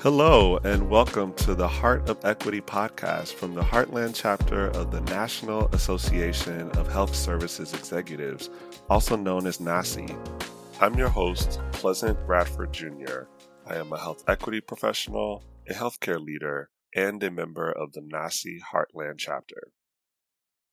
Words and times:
Hello, 0.00 0.58
and 0.58 0.90
welcome 0.90 1.32
to 1.36 1.54
the 1.54 1.66
Heart 1.66 2.10
of 2.10 2.22
Equity 2.22 2.60
podcast 2.60 3.32
from 3.32 3.54
the 3.54 3.62
Heartland 3.62 4.14
chapter 4.14 4.66
of 4.68 4.90
the 4.90 5.00
National 5.00 5.68
Association 5.68 6.70
of 6.72 6.86
Health 6.86 7.14
Services 7.16 7.72
Executives, 7.72 8.50
also 8.90 9.16
known 9.16 9.46
as 9.46 9.56
NAHSE. 9.56 10.14
I'm 10.82 10.98
your 10.98 11.08
host, 11.08 11.62
Pleasant 11.72 12.26
Bradford 12.26 12.74
Jr. 12.74 13.22
I 13.66 13.76
am 13.76 13.90
a 13.90 13.98
health 13.98 14.22
equity 14.28 14.60
professional, 14.60 15.42
a 15.66 15.72
healthcare 15.72 16.22
leader, 16.22 16.68
and 16.94 17.22
a 17.22 17.30
member 17.30 17.72
of 17.72 17.92
the 17.92 18.02
NAHSE 18.02 18.58
Heartland 18.74 19.14
chapter. 19.16 19.72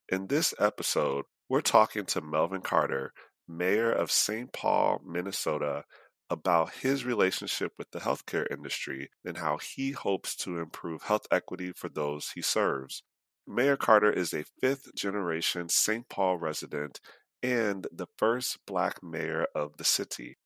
In 0.09 0.27
this 0.27 0.53
episode, 0.59 1.23
we're 1.47 1.61
talking 1.61 2.05
to 2.07 2.21
Melvin 2.21 2.61
Carter, 2.61 3.13
Mayor 3.47 3.89
of 3.89 4.11
St. 4.11 4.51
Paul, 4.51 5.01
Minnesota, 5.05 5.85
about 6.33 6.73
his 6.73 7.05
relationship 7.05 7.71
with 7.77 7.91
the 7.91 7.99
healthcare 7.99 8.51
industry 8.51 9.11
and 9.23 9.37
how 9.37 9.57
he 9.57 9.91
hopes 9.91 10.35
to 10.35 10.57
improve 10.57 11.03
health 11.03 11.27
equity 11.31 11.71
for 11.71 11.89
those 11.89 12.31
he 12.31 12.41
serves. 12.41 13.03
Mayor 13.45 13.77
Carter 13.77 14.11
is 14.11 14.33
a 14.33 14.43
fifth 14.59 14.95
generation 14.95 15.69
St. 15.69 16.09
Paul 16.09 16.37
resident 16.37 16.99
and 17.43 17.85
the 17.91 18.07
first 18.17 18.57
black 18.65 19.03
mayor 19.03 19.45
of 19.53 19.77
the 19.77 19.83
city. 19.83 20.37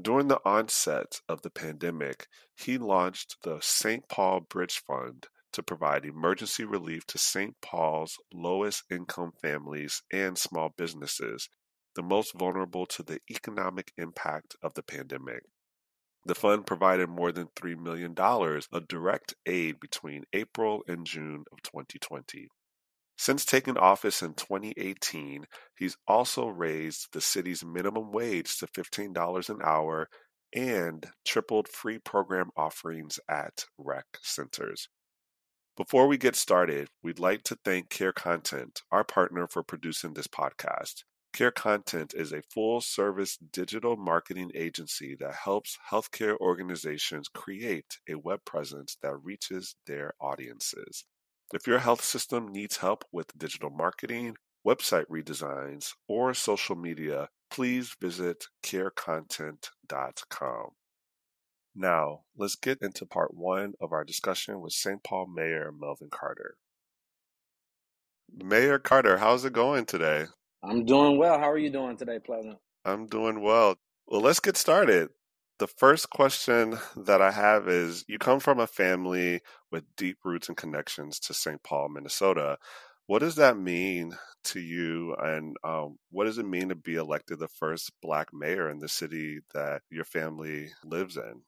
During 0.00 0.28
the 0.28 0.40
onset 0.44 1.20
of 1.28 1.42
the 1.42 1.50
pandemic, 1.50 2.28
he 2.56 2.78
launched 2.78 3.36
the 3.42 3.58
St. 3.60 4.08
Paul 4.08 4.40
Bridge 4.40 4.78
Fund 4.86 5.26
to 5.52 5.62
provide 5.64 6.04
emergency 6.04 6.64
relief 6.64 7.06
to 7.06 7.18
St. 7.18 7.56
Paul's 7.60 8.18
lowest 8.32 8.84
income 8.88 9.32
families 9.42 10.02
and 10.12 10.38
small 10.38 10.72
businesses 10.76 11.48
the 11.94 12.02
most 12.02 12.32
vulnerable 12.34 12.86
to 12.86 13.02
the 13.02 13.20
economic 13.30 13.92
impact 13.96 14.56
of 14.62 14.74
the 14.74 14.82
pandemic. 14.82 15.44
The 16.26 16.34
fund 16.34 16.66
provided 16.66 17.08
more 17.08 17.32
than 17.32 17.48
$3 17.54 17.78
million 17.78 18.14
of 18.18 18.88
direct 18.88 19.34
aid 19.44 19.78
between 19.78 20.24
April 20.32 20.82
and 20.88 21.06
June 21.06 21.44
of 21.52 21.62
2020. 21.62 22.48
Since 23.16 23.44
taking 23.44 23.76
office 23.76 24.22
in 24.22 24.34
2018, 24.34 25.44
he's 25.76 25.96
also 26.08 26.48
raised 26.48 27.12
the 27.12 27.20
city's 27.20 27.64
minimum 27.64 28.10
wage 28.10 28.58
to 28.58 28.66
$15 28.66 29.48
an 29.48 29.58
hour 29.62 30.08
and 30.54 31.06
tripled 31.24 31.68
free 31.68 31.98
program 31.98 32.50
offerings 32.56 33.20
at 33.28 33.66
rec 33.78 34.06
centers. 34.22 34.88
Before 35.76 36.06
we 36.06 36.16
get 36.16 36.36
started, 36.36 36.88
we'd 37.02 37.18
like 37.18 37.42
to 37.44 37.58
thank 37.64 37.90
Care 37.90 38.12
Content, 38.12 38.82
our 38.90 39.04
partner 39.04 39.46
for 39.48 39.62
producing 39.62 40.14
this 40.14 40.28
podcast. 40.28 41.02
Care 41.34 41.50
Content 41.50 42.14
is 42.14 42.32
a 42.32 42.42
full 42.42 42.80
service 42.80 43.36
digital 43.36 43.96
marketing 43.96 44.52
agency 44.54 45.16
that 45.18 45.34
helps 45.34 45.76
healthcare 45.90 46.38
organizations 46.38 47.26
create 47.26 47.98
a 48.08 48.14
web 48.14 48.44
presence 48.44 48.96
that 49.02 49.16
reaches 49.16 49.74
their 49.88 50.14
audiences. 50.20 51.04
If 51.52 51.66
your 51.66 51.80
health 51.80 52.04
system 52.04 52.52
needs 52.52 52.76
help 52.76 53.04
with 53.10 53.36
digital 53.36 53.70
marketing, 53.70 54.36
website 54.64 55.06
redesigns, 55.10 55.94
or 56.06 56.34
social 56.34 56.76
media, 56.76 57.30
please 57.50 57.96
visit 58.00 58.44
carecontent.com. 58.62 60.68
Now, 61.74 62.20
let's 62.36 62.54
get 62.54 62.78
into 62.80 63.06
part 63.06 63.34
one 63.34 63.72
of 63.80 63.90
our 63.90 64.04
discussion 64.04 64.60
with 64.60 64.72
St. 64.72 65.02
Paul 65.02 65.26
Mayor 65.26 65.72
Melvin 65.76 66.10
Carter. 66.12 66.58
Mayor 68.32 68.78
Carter, 68.78 69.18
how's 69.18 69.44
it 69.44 69.52
going 69.52 69.84
today? 69.84 70.26
I'm 70.66 70.84
doing 70.84 71.18
well. 71.18 71.38
How 71.38 71.50
are 71.50 71.58
you 71.58 71.70
doing 71.70 71.96
today, 71.96 72.18
Pleasant? 72.24 72.56
I'm 72.84 73.06
doing 73.06 73.42
well. 73.42 73.76
Well, 74.06 74.20
let's 74.20 74.40
get 74.40 74.56
started. 74.56 75.10
The 75.58 75.66
first 75.66 76.10
question 76.10 76.78
that 76.96 77.22
I 77.22 77.30
have 77.30 77.68
is 77.68 78.04
You 78.08 78.18
come 78.18 78.40
from 78.40 78.58
a 78.58 78.66
family 78.66 79.40
with 79.70 79.84
deep 79.96 80.18
roots 80.24 80.48
and 80.48 80.56
connections 80.56 81.18
to 81.20 81.34
St. 81.34 81.62
Paul, 81.62 81.90
Minnesota. 81.90 82.58
What 83.06 83.18
does 83.18 83.36
that 83.36 83.58
mean 83.58 84.16
to 84.44 84.60
you? 84.60 85.14
And 85.18 85.56
um, 85.62 85.98
what 86.10 86.24
does 86.24 86.38
it 86.38 86.46
mean 86.46 86.70
to 86.70 86.74
be 86.74 86.94
elected 86.94 87.38
the 87.38 87.48
first 87.48 87.92
Black 88.02 88.28
mayor 88.32 88.70
in 88.70 88.78
the 88.78 88.88
city 88.88 89.40
that 89.52 89.82
your 89.90 90.04
family 90.04 90.70
lives 90.84 91.16
in? 91.16 91.42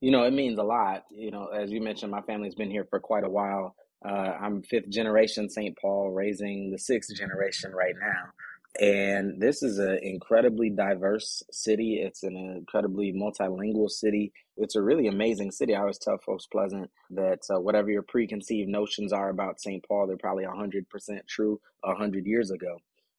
You 0.00 0.12
know, 0.12 0.22
it 0.22 0.32
means 0.32 0.58
a 0.58 0.62
lot. 0.62 1.04
You 1.10 1.30
know, 1.32 1.46
as 1.46 1.70
you 1.70 1.80
mentioned, 1.82 2.12
my 2.12 2.22
family's 2.22 2.54
been 2.54 2.70
here 2.70 2.86
for 2.88 3.00
quite 3.00 3.24
a 3.24 3.30
while. 3.30 3.74
Uh, 4.08 4.32
I'm 4.40 4.62
fifth 4.62 4.88
generation 4.88 5.50
St. 5.50 5.76
Paul, 5.76 6.12
raising 6.12 6.70
the 6.70 6.78
sixth 6.78 7.14
generation 7.14 7.72
right 7.72 7.94
now. 8.00 8.30
And 8.78 9.40
this 9.40 9.62
is 9.62 9.78
an 9.78 9.98
incredibly 10.02 10.70
diverse 10.70 11.42
city. 11.50 12.00
It's 12.02 12.22
an 12.22 12.36
incredibly 12.36 13.12
multilingual 13.12 13.90
city. 13.90 14.32
It's 14.56 14.76
a 14.76 14.82
really 14.82 15.06
amazing 15.08 15.50
city. 15.50 15.74
I 15.74 15.80
always 15.80 15.98
tell 15.98 16.18
folks, 16.18 16.46
Pleasant, 16.46 16.90
that 17.10 17.40
uh, 17.50 17.60
whatever 17.60 17.90
your 17.90 18.02
preconceived 18.02 18.68
notions 18.68 19.12
are 19.12 19.28
about 19.28 19.60
St. 19.60 19.84
Paul, 19.86 20.06
they're 20.06 20.16
probably 20.16 20.44
100% 20.44 20.84
true 21.28 21.60
100 21.82 22.26
years 22.26 22.50
ago. 22.50 22.78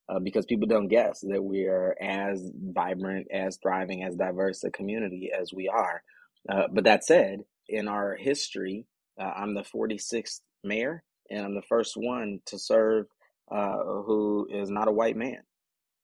Uh, 0.10 0.20
because 0.20 0.46
people 0.46 0.68
don't 0.68 0.90
guess 0.90 1.22
that 1.22 1.42
we 1.42 1.66
are 1.66 1.96
as 2.02 2.52
vibrant, 2.54 3.28
as 3.32 3.58
thriving, 3.62 4.04
as 4.04 4.16
diverse 4.16 4.64
a 4.64 4.70
community 4.70 5.32
as 5.38 5.54
we 5.54 5.70
are. 5.70 6.04
Uh, 6.50 6.68
but 6.72 6.84
that 6.84 7.06
said, 7.06 7.40
in 7.70 7.88
our 7.88 8.16
history, 8.16 8.86
uh, 9.20 9.32
I'm 9.36 9.54
the 9.54 9.64
46th 9.64 10.42
mayor, 10.64 11.04
and 11.30 11.46
I'm 11.46 11.56
the 11.56 11.62
first 11.62 11.94
one 11.96 12.40
to 12.48 12.60
serve 12.60 13.06
uh, 13.52 13.78
who 14.06 14.48
is 14.52 14.70
not 14.70 14.88
a 14.88 14.92
white 14.92 15.18
man. 15.18 15.42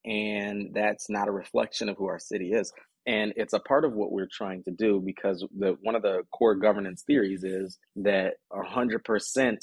And 0.04 0.70
that's 0.74 1.10
not 1.10 1.28
a 1.28 1.32
reflection 1.32 1.88
of 1.88 1.96
who 1.96 2.06
our 2.06 2.18
city 2.18 2.52
is. 2.52 2.72
And 3.06 3.32
it's 3.36 3.54
a 3.54 3.60
part 3.60 3.84
of 3.84 3.94
what 3.94 4.12
we're 4.12 4.28
trying 4.30 4.62
to 4.64 4.70
do 4.70 5.02
because 5.04 5.44
the 5.56 5.76
one 5.82 5.94
of 5.94 6.02
the 6.02 6.22
core 6.30 6.54
governance 6.54 7.02
theories 7.06 7.42
is 7.42 7.78
that 7.96 8.34
100% 8.52 9.56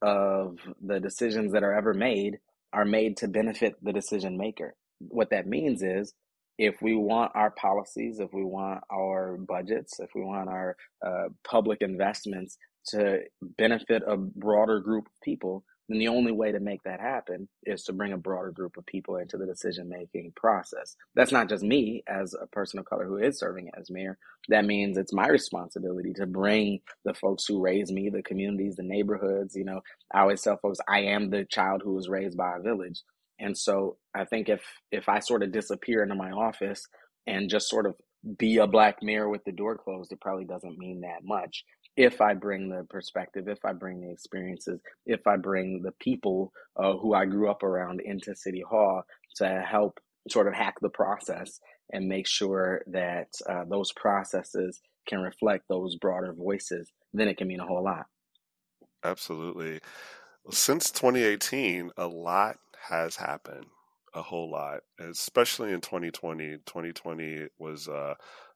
of 0.00 0.56
the 0.84 1.00
decisions 1.00 1.52
that 1.52 1.62
are 1.62 1.74
ever 1.74 1.92
made 1.92 2.38
are 2.72 2.84
made 2.84 3.16
to 3.18 3.28
benefit 3.28 3.74
the 3.82 3.92
decision 3.92 4.38
maker. 4.38 4.74
What 5.00 5.30
that 5.30 5.46
means 5.46 5.82
is 5.82 6.14
if 6.58 6.76
we 6.82 6.94
want 6.94 7.32
our 7.34 7.50
policies, 7.52 8.20
if 8.20 8.32
we 8.32 8.44
want 8.44 8.80
our 8.90 9.36
budgets, 9.36 10.00
if 10.00 10.10
we 10.14 10.22
want 10.22 10.48
our 10.48 10.76
uh, 11.06 11.28
public 11.48 11.78
investments 11.82 12.58
to 12.88 13.20
benefit 13.58 14.02
a 14.06 14.16
broader 14.16 14.80
group 14.80 15.06
of 15.06 15.12
people, 15.22 15.64
then 15.88 15.98
the 15.98 16.08
only 16.08 16.32
way 16.32 16.52
to 16.52 16.60
make 16.60 16.82
that 16.82 17.00
happen 17.00 17.48
is 17.64 17.84
to 17.84 17.92
bring 17.92 18.12
a 18.12 18.18
broader 18.18 18.50
group 18.50 18.76
of 18.76 18.86
people 18.86 19.16
into 19.16 19.36
the 19.36 19.46
decision 19.46 19.88
making 19.88 20.32
process. 20.36 20.96
That's 21.14 21.32
not 21.32 21.48
just 21.48 21.64
me 21.64 22.02
as 22.06 22.34
a 22.34 22.46
person 22.48 22.78
of 22.78 22.84
color 22.84 23.06
who 23.06 23.16
is 23.18 23.38
serving 23.38 23.70
as 23.78 23.90
mayor. 23.90 24.18
That 24.48 24.66
means 24.66 24.98
it's 24.98 25.12
my 25.12 25.28
responsibility 25.28 26.12
to 26.14 26.26
bring 26.26 26.80
the 27.04 27.14
folks 27.14 27.46
who 27.46 27.60
raised 27.60 27.92
me, 27.92 28.10
the 28.10 28.22
communities, 28.22 28.76
the 28.76 28.82
neighborhoods. 28.82 29.56
You 29.56 29.64
know, 29.64 29.80
I 30.12 30.20
always 30.20 30.42
tell 30.42 30.58
folks 30.58 30.78
I 30.88 31.00
am 31.00 31.30
the 31.30 31.44
child 31.44 31.82
who 31.82 31.94
was 31.94 32.08
raised 32.08 32.36
by 32.36 32.56
a 32.56 32.62
village. 32.62 33.02
And 33.40 33.56
so 33.56 33.96
I 34.14 34.24
think 34.24 34.48
if 34.48 34.62
if 34.90 35.08
I 35.08 35.20
sort 35.20 35.42
of 35.42 35.52
disappear 35.52 36.02
into 36.02 36.14
my 36.14 36.30
office 36.30 36.86
and 37.26 37.48
just 37.48 37.68
sort 37.70 37.86
of 37.86 37.94
be 38.36 38.58
a 38.58 38.66
black 38.66 39.02
mayor 39.02 39.28
with 39.28 39.44
the 39.44 39.52
door 39.52 39.76
closed, 39.76 40.12
it 40.12 40.20
probably 40.20 40.44
doesn't 40.44 40.76
mean 40.76 41.02
that 41.02 41.24
much 41.24 41.64
if 41.98 42.20
I 42.20 42.32
bring 42.34 42.68
the 42.68 42.84
perspective, 42.84 43.48
if 43.48 43.64
I 43.64 43.72
bring 43.72 44.00
the 44.00 44.12
experiences, 44.12 44.80
if 45.04 45.26
I 45.26 45.36
bring 45.36 45.82
the 45.82 45.90
people 45.98 46.52
uh, 46.76 46.92
who 46.92 47.12
I 47.12 47.24
grew 47.24 47.50
up 47.50 47.64
around 47.64 48.00
into 48.00 48.36
City 48.36 48.62
Hall 48.62 49.02
to 49.36 49.64
help 49.68 49.98
sort 50.28 50.46
of 50.46 50.54
hack 50.54 50.76
the 50.80 50.90
process 50.90 51.58
and 51.92 52.06
make 52.06 52.28
sure 52.28 52.82
that 52.86 53.28
uh, 53.50 53.64
those 53.68 53.90
processes 53.92 54.80
can 55.08 55.20
reflect 55.20 55.64
those 55.68 55.96
broader 55.96 56.32
voices, 56.32 56.88
then 57.12 57.26
it 57.26 57.36
can 57.36 57.48
mean 57.48 57.60
a 57.60 57.66
whole 57.66 57.82
lot. 57.82 58.06
Absolutely. 59.02 59.80
Since 60.50 60.92
2018, 60.92 61.90
a 61.96 62.06
lot 62.06 62.58
has 62.88 63.16
happened, 63.16 63.66
a 64.14 64.22
whole 64.22 64.52
lot, 64.52 64.82
especially 65.00 65.72
in 65.72 65.80
2020. 65.80 66.58
2020 66.64 67.48
was 67.58 67.88
uh, 67.88 68.14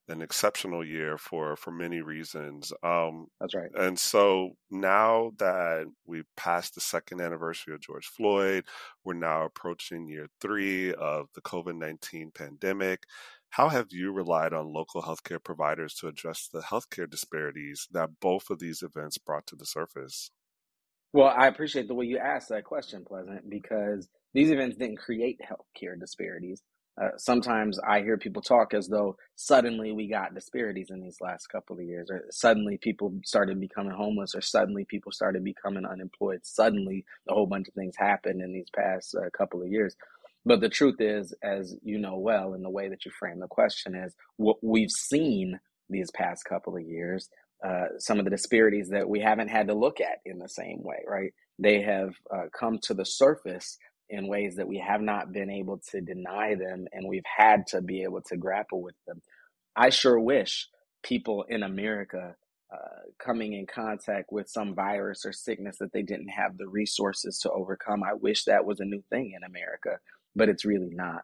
an 0.09 0.21
exceptional 0.21 0.84
year 0.84 1.16
for 1.16 1.57
for 1.57 1.71
many 1.71 2.01
reasons. 2.01 2.72
Um, 2.83 3.28
That's 3.41 3.54
right. 3.54 3.71
And 3.75 3.99
so 3.99 4.51
now 4.71 5.33
that 5.39 5.87
we've 6.04 6.27
passed 6.37 6.75
the 6.75 6.81
second 6.81 7.21
anniversary 7.21 7.75
of 7.75 7.81
George 7.81 8.07
Floyd, 8.07 8.65
we're 9.04 9.15
now 9.15 9.45
approaching 9.45 10.09
year 10.09 10.28
three 10.41 10.93
of 10.93 11.28
the 11.34 11.41
COVID 11.41 11.77
nineteen 11.78 12.31
pandemic. 12.34 13.04
How 13.51 13.69
have 13.69 13.89
you 13.91 14.13
relied 14.13 14.54
on 14.54 14.72
local 14.72 15.03
healthcare 15.03 15.43
providers 15.43 15.95
to 15.97 16.09
address 16.09 16.48
the 16.51 16.60
healthcare 16.63 17.09
disparities 17.09 17.87
that 17.93 18.19
both 18.19 18.48
of 18.48 18.59
these 18.59 18.83
events 18.83 19.19
brought 19.19 19.47
to 19.48 19.57
the 19.57 19.66
surface? 19.66 20.31
Well, 21.13 21.33
I 21.37 21.48
appreciate 21.48 21.87
the 21.87 21.95
way 21.95 22.07
you 22.07 22.16
asked 22.16 22.48
that 22.48 22.65
question, 22.65 23.05
Pleasant, 23.05 23.51
because 23.51 24.09
these 24.33 24.51
events 24.51 24.78
didn't 24.78 24.97
create 24.97 25.39
healthcare 25.47 26.01
disparities. 26.01 26.63
Uh, 27.00 27.09
sometimes 27.16 27.78
I 27.78 28.00
hear 28.00 28.18
people 28.18 28.42
talk 28.42 28.74
as 28.74 28.89
though 28.89 29.16
suddenly 29.34 29.92
we 29.92 30.09
got 30.09 30.34
disparities 30.34 30.91
in 30.91 31.00
these 31.00 31.21
last 31.21 31.47
couple 31.47 31.78
of 31.78 31.84
years, 31.84 32.10
or 32.10 32.24
suddenly 32.30 32.78
people 32.78 33.12
started 33.24 33.59
becoming 33.60 33.92
homeless, 33.92 34.34
or 34.34 34.41
suddenly 34.42 34.84
people 34.84 35.10
started 35.10 35.42
becoming 35.42 35.86
unemployed. 35.86 36.41
Suddenly, 36.44 37.04
a 37.28 37.34
whole 37.34 37.47
bunch 37.47 37.68
of 37.68 37.74
things 37.74 37.97
happened 37.97 38.42
in 38.42 38.53
these 38.53 38.68
past 38.74 39.15
uh, 39.15 39.30
couple 39.36 39.62
of 39.62 39.68
years. 39.68 39.97
But 40.44 40.60
the 40.60 40.68
truth 40.68 41.00
is, 41.00 41.33
as 41.42 41.77
you 41.83 41.98
know 41.98 42.18
well, 42.18 42.54
in 42.54 42.62
the 42.62 42.71
way 42.71 42.89
that 42.89 43.04
you 43.04 43.10
frame 43.12 43.41
the 43.41 43.47
question, 43.47 43.95
is 43.95 44.15
what 44.36 44.59
we've 44.62 44.91
seen 44.91 45.60
these 45.88 46.10
past 46.10 46.45
couple 46.45 46.77
of 46.77 46.83
years 46.83 47.28
uh, 47.65 47.86
some 47.98 48.18
of 48.18 48.24
the 48.24 48.30
disparities 48.30 48.88
that 48.88 49.09
we 49.09 49.21
haven't 49.21 49.48
had 49.48 49.68
to 49.68 49.74
look 49.74 50.00
at 50.00 50.21
in 50.24 50.38
the 50.38 50.48
same 50.48 50.83
way, 50.83 51.04
right? 51.06 51.33
They 51.59 51.80
have 51.83 52.15
uh, 52.34 52.47
come 52.53 52.78
to 52.84 52.95
the 52.95 53.04
surface 53.04 53.78
in 54.09 54.28
ways 54.28 54.57
that 54.57 54.69
we 54.69 54.78
have 54.78 55.01
not 55.01 55.33
been 55.33 55.51
able 55.51 55.81
to 55.91 56.01
deny 56.01 56.54
them, 56.54 56.87
and 56.93 57.09
we've 57.09 57.22
had 57.37 57.66
to 57.69 57.81
be 57.81 58.03
able 58.03 58.21
to 58.22 58.37
grapple 58.37 58.83
with 58.83 58.97
them. 59.07 59.22
I 59.77 59.91
sure 59.91 60.21
wish 60.21 60.69
people 61.03 61.45
in 61.49 61.63
America 61.63 62.34
uh, 62.72 63.03
coming 63.19 63.53
in 63.53 63.66
contact 63.66 64.33
with 64.33 64.49
some 64.49 64.75
virus 64.75 65.27
or 65.27 65.33
sickness 65.33 65.77
that 65.78 65.93
they 65.93 66.03
didn't 66.03 66.28
have 66.28 66.57
the 66.57 66.69
resources 66.69 67.39
to 67.41 67.51
overcome. 67.51 68.03
I 68.03 68.15
wish 68.15 68.45
that 68.45 68.65
was 68.65 68.81
a 68.81 68.84
new 68.84 69.03
thing 69.10 69.34
in 69.37 69.45
America, 69.45 69.99
but 70.34 70.48
it's 70.48 70.65
really 70.65 70.91
not. 70.93 71.22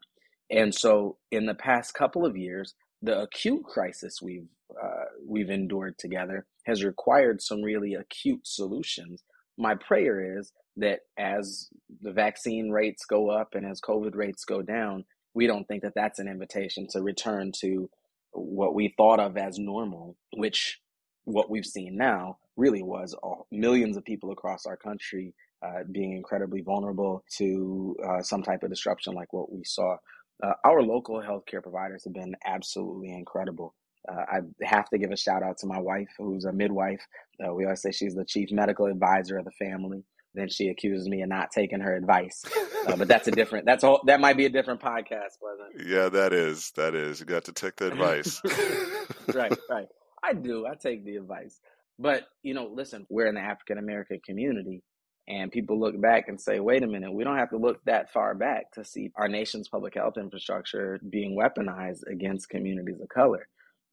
And 0.50 0.74
so, 0.74 1.16
in 1.30 1.46
the 1.46 1.54
past 1.54 1.94
couple 1.94 2.24
of 2.24 2.36
years, 2.36 2.74
the 3.02 3.22
acute 3.22 3.64
crisis 3.64 4.20
we've 4.22 4.48
uh, 4.82 5.04
we've 5.26 5.50
endured 5.50 5.98
together 5.98 6.46
has 6.66 6.84
required 6.84 7.40
some 7.40 7.62
really 7.62 7.94
acute 7.94 8.46
solutions. 8.46 9.22
My 9.58 9.74
prayer 9.74 10.38
is 10.38 10.52
that 10.76 11.00
as 11.18 11.68
the 12.00 12.12
vaccine 12.12 12.70
rates 12.70 13.04
go 13.04 13.28
up 13.28 13.54
and 13.54 13.66
as 13.66 13.80
COVID 13.80 14.14
rates 14.14 14.44
go 14.44 14.62
down, 14.62 15.04
we 15.34 15.46
don't 15.46 15.66
think 15.66 15.82
that 15.82 15.94
that's 15.94 16.20
an 16.20 16.28
invitation 16.28 16.86
to 16.90 17.02
return 17.02 17.52
to 17.60 17.90
what 18.32 18.74
we 18.74 18.94
thought 18.96 19.20
of 19.20 19.36
as 19.36 19.58
normal, 19.58 20.16
which 20.36 20.78
what 21.24 21.50
we've 21.50 21.66
seen 21.66 21.96
now 21.96 22.38
really 22.56 22.82
was 22.82 23.14
all, 23.22 23.46
millions 23.50 23.96
of 23.96 24.04
people 24.04 24.30
across 24.30 24.64
our 24.66 24.76
country 24.76 25.34
uh, 25.64 25.82
being 25.90 26.12
incredibly 26.12 26.60
vulnerable 26.60 27.24
to 27.36 27.96
uh, 28.08 28.22
some 28.22 28.42
type 28.42 28.62
of 28.62 28.70
disruption 28.70 29.14
like 29.14 29.32
what 29.32 29.52
we 29.52 29.62
saw. 29.64 29.96
Uh, 30.42 30.52
our 30.64 30.82
local 30.82 31.20
healthcare 31.20 31.62
providers 31.62 32.04
have 32.04 32.14
been 32.14 32.34
absolutely 32.46 33.10
incredible. 33.10 33.74
Uh, 34.10 34.24
I 34.28 34.40
have 34.64 34.88
to 34.90 34.98
give 34.98 35.10
a 35.10 35.16
shout 35.16 35.42
out 35.42 35.58
to 35.58 35.66
my 35.66 35.78
wife, 35.78 36.08
who's 36.16 36.44
a 36.44 36.52
midwife. 36.52 37.00
Uh, 37.44 37.52
we 37.52 37.64
always 37.64 37.82
say 37.82 37.92
she's 37.92 38.14
the 38.14 38.24
chief 38.24 38.50
medical 38.50 38.86
advisor 38.86 39.38
of 39.38 39.44
the 39.44 39.50
family. 39.52 40.02
Then 40.34 40.48
she 40.48 40.68
accuses 40.68 41.08
me 41.08 41.22
of 41.22 41.28
not 41.28 41.50
taking 41.50 41.80
her 41.80 41.96
advice, 41.96 42.44
uh, 42.86 42.96
but 42.96 43.08
that's 43.08 43.26
a 43.28 43.30
different. 43.30 43.64
That's 43.66 43.82
all. 43.82 44.00
That 44.06 44.20
might 44.20 44.36
be 44.36 44.44
a 44.44 44.50
different 44.50 44.80
podcast, 44.80 45.38
Pleasant. 45.40 45.86
Yeah, 45.86 46.08
that 46.10 46.32
is. 46.32 46.70
That 46.76 46.94
is. 46.94 47.20
You 47.20 47.26
got 47.26 47.44
to 47.44 47.52
take 47.52 47.76
the 47.76 47.88
advice. 47.88 48.40
right, 49.34 49.56
right. 49.68 49.88
I 50.22 50.34
do. 50.34 50.66
I 50.66 50.74
take 50.74 51.04
the 51.04 51.16
advice. 51.16 51.58
But, 51.98 52.28
you 52.42 52.54
know, 52.54 52.70
listen, 52.72 53.06
we're 53.10 53.26
in 53.26 53.34
the 53.34 53.40
African 53.40 53.78
American 53.78 54.20
community 54.24 54.82
and 55.28 55.52
people 55.52 55.78
look 55.78 56.00
back 56.00 56.28
and 56.28 56.40
say, 56.40 56.58
wait 56.58 56.82
a 56.82 56.86
minute, 56.86 57.12
we 57.12 57.22
don't 57.22 57.36
have 57.36 57.50
to 57.50 57.58
look 57.58 57.84
that 57.84 58.10
far 58.12 58.34
back 58.34 58.72
to 58.72 58.84
see 58.84 59.10
our 59.16 59.28
nation's 59.28 59.68
public 59.68 59.94
health 59.94 60.16
infrastructure 60.16 60.98
being 61.10 61.36
weaponized 61.36 62.00
against 62.10 62.48
communities 62.48 63.00
of 63.00 63.08
color. 63.08 63.46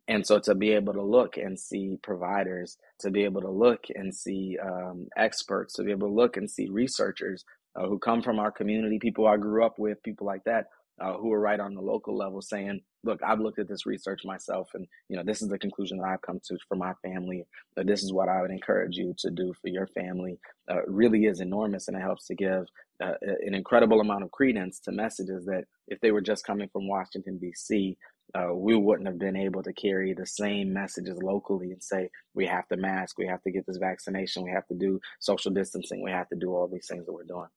And 0.08 0.26
so 0.26 0.40
to 0.40 0.54
be 0.54 0.72
able 0.72 0.94
to 0.94 1.02
look 1.02 1.38
and 1.38 1.60
see 1.60 1.98
providers, 2.04 2.78
to 3.00 3.10
be 3.10 3.24
able 3.24 3.42
to 3.42 3.50
look 3.50 3.86
and 3.96 4.14
see 4.14 4.58
um, 4.64 5.08
experts, 5.18 5.74
to 5.74 5.84
be 5.84 5.92
able 5.92 6.08
to 6.08 6.14
look 6.14 6.38
and 6.38 6.50
see 6.50 6.70
researchers 6.70 7.44
uh, 7.76 7.88
who 7.88 7.98
come 7.98 8.22
from 8.22 8.40
our 8.40 8.52
community, 8.52 9.00
people 9.00 9.28
I 9.28 9.38
grew 9.38 9.66
up 9.66 9.80
with, 9.80 10.04
people 10.04 10.28
like 10.28 10.44
that, 10.46 10.68
uh, 11.02 11.14
who 11.14 11.32
are 11.34 11.40
right 11.40 11.60
on 11.60 11.74
the 11.74 11.82
local 11.82 12.16
level 12.16 12.42
saying, 12.42 12.82
look, 13.04 13.20
I've 13.22 13.40
looked 13.40 13.60
at 13.60 13.68
this 13.68 13.86
research 13.86 14.22
myself 14.24 14.70
and, 14.74 14.88
you 15.10 15.18
know, 15.18 15.24
this 15.26 15.42
is 15.42 15.50
the 15.50 15.60
conclusion 15.60 15.98
that 15.98 16.08
I've 16.08 16.22
come 16.22 16.40
to 16.46 16.58
for 16.68 16.76
my 16.76 16.94
family. 17.04 17.46
But 17.76 17.88
this 17.88 18.02
is 18.02 18.14
what 18.14 18.30
I 18.30 18.42
would 18.42 18.52
encourage 18.52 18.96
you 18.96 19.14
to 19.20 19.32
do 19.32 19.54
for 19.62 19.68
your 19.68 19.88
family. 19.88 20.40
Uh, 20.70 20.86
really 20.88 21.26
is 21.26 21.42
enormous 21.42 21.88
and 21.88 21.98
it 21.98 22.02
helps 22.02 22.28
to 22.28 22.36
give 22.36 22.66
uh, 23.04 23.14
an 23.22 23.54
incredible 23.54 24.00
amount 24.00 24.24
of 24.24 24.32
credence 24.32 24.80
to 24.82 24.92
messages 24.92 25.46
that 25.46 25.66
if 25.88 26.00
they 26.00 26.12
were 26.12 26.22
just 26.22 26.46
coming 26.46 26.70
from 26.70 26.88
Washington, 26.88 27.38
D.C., 27.40 27.98
uh, 28.34 28.54
we 28.54 28.76
wouldn't 28.76 29.08
have 29.08 29.20
been 29.20 29.36
able 29.36 29.64
to 29.64 29.74
carry 29.74 30.14
the 30.14 30.26
same 30.26 30.74
messages 30.74 31.22
locally 31.22 31.72
and 31.72 31.84
say 31.84 32.10
we 32.34 32.46
have 32.46 32.68
to 32.68 32.78
mask, 32.78 33.18
we 33.18 33.28
have 33.28 33.42
to 33.44 33.52
get 33.52 33.66
this 33.66 33.78
vaccination, 33.78 34.44
we 34.44 34.52
have 34.52 34.68
to 34.68 34.74
do 34.74 35.00
social 35.20 35.52
distancing, 35.52 36.04
we 36.04 36.12
have 36.12 36.28
to 36.30 36.36
do 36.36 36.54
all 36.54 36.68
these 36.68 36.88
things 36.88 37.06
that 37.06 37.14
we're 37.14 37.24
doing. 37.24 37.48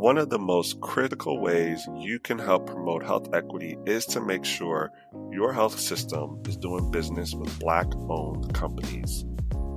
One 0.00 0.16
of 0.16 0.30
the 0.30 0.38
most 0.38 0.80
critical 0.80 1.40
ways 1.40 1.86
you 1.98 2.18
can 2.18 2.38
help 2.38 2.66
promote 2.66 3.02
health 3.02 3.34
equity 3.34 3.76
is 3.84 4.06
to 4.06 4.20
make 4.20 4.46
sure 4.46 4.90
your 5.30 5.52
health 5.52 5.78
system 5.78 6.40
is 6.46 6.56
doing 6.56 6.90
business 6.90 7.34
with 7.34 7.58
Black 7.60 7.86
owned 8.08 8.54
companies. 8.54 9.26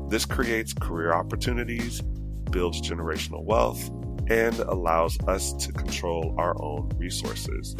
This 0.07 0.23
creates 0.25 0.71
career 0.73 1.11
opportunities, 1.11 2.01
builds 2.51 2.81
generational 2.81 3.43
wealth, 3.43 3.89
and 4.29 4.57
allows 4.59 5.17
us 5.27 5.53
to 5.53 5.71
control 5.71 6.35
our 6.37 6.61
own 6.61 6.89
resources. 6.97 7.75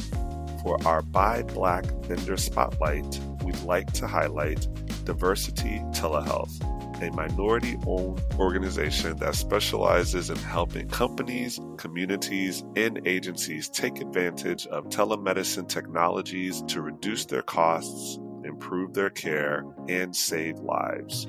For 0.61 0.77
our 0.87 1.01
Buy 1.01 1.43
Black 1.43 1.85
Vendor 2.05 2.37
Spotlight, 2.37 3.19
we'd 3.43 3.59
like 3.63 3.91
to 3.93 4.07
highlight 4.07 4.67
Diversity 5.05 5.79
Telehealth 5.91 6.61
a 7.03 7.11
minority 7.11 7.77
owned 7.85 8.21
organization 8.39 9.17
that 9.17 9.35
specializes 9.35 10.29
in 10.29 10.37
helping 10.37 10.87
companies, 10.87 11.59
communities, 11.77 12.63
and 12.75 13.05
agencies 13.05 13.69
take 13.69 13.99
advantage 13.99 14.65
of 14.67 14.85
telemedicine 14.85 15.67
technologies 15.67 16.61
to 16.67 16.81
reduce 16.81 17.25
their 17.25 17.41
costs, 17.41 18.19
improve 18.45 18.93
their 18.93 19.09
care, 19.09 19.65
and 19.89 20.15
save 20.15 20.57
lives. 20.59 21.27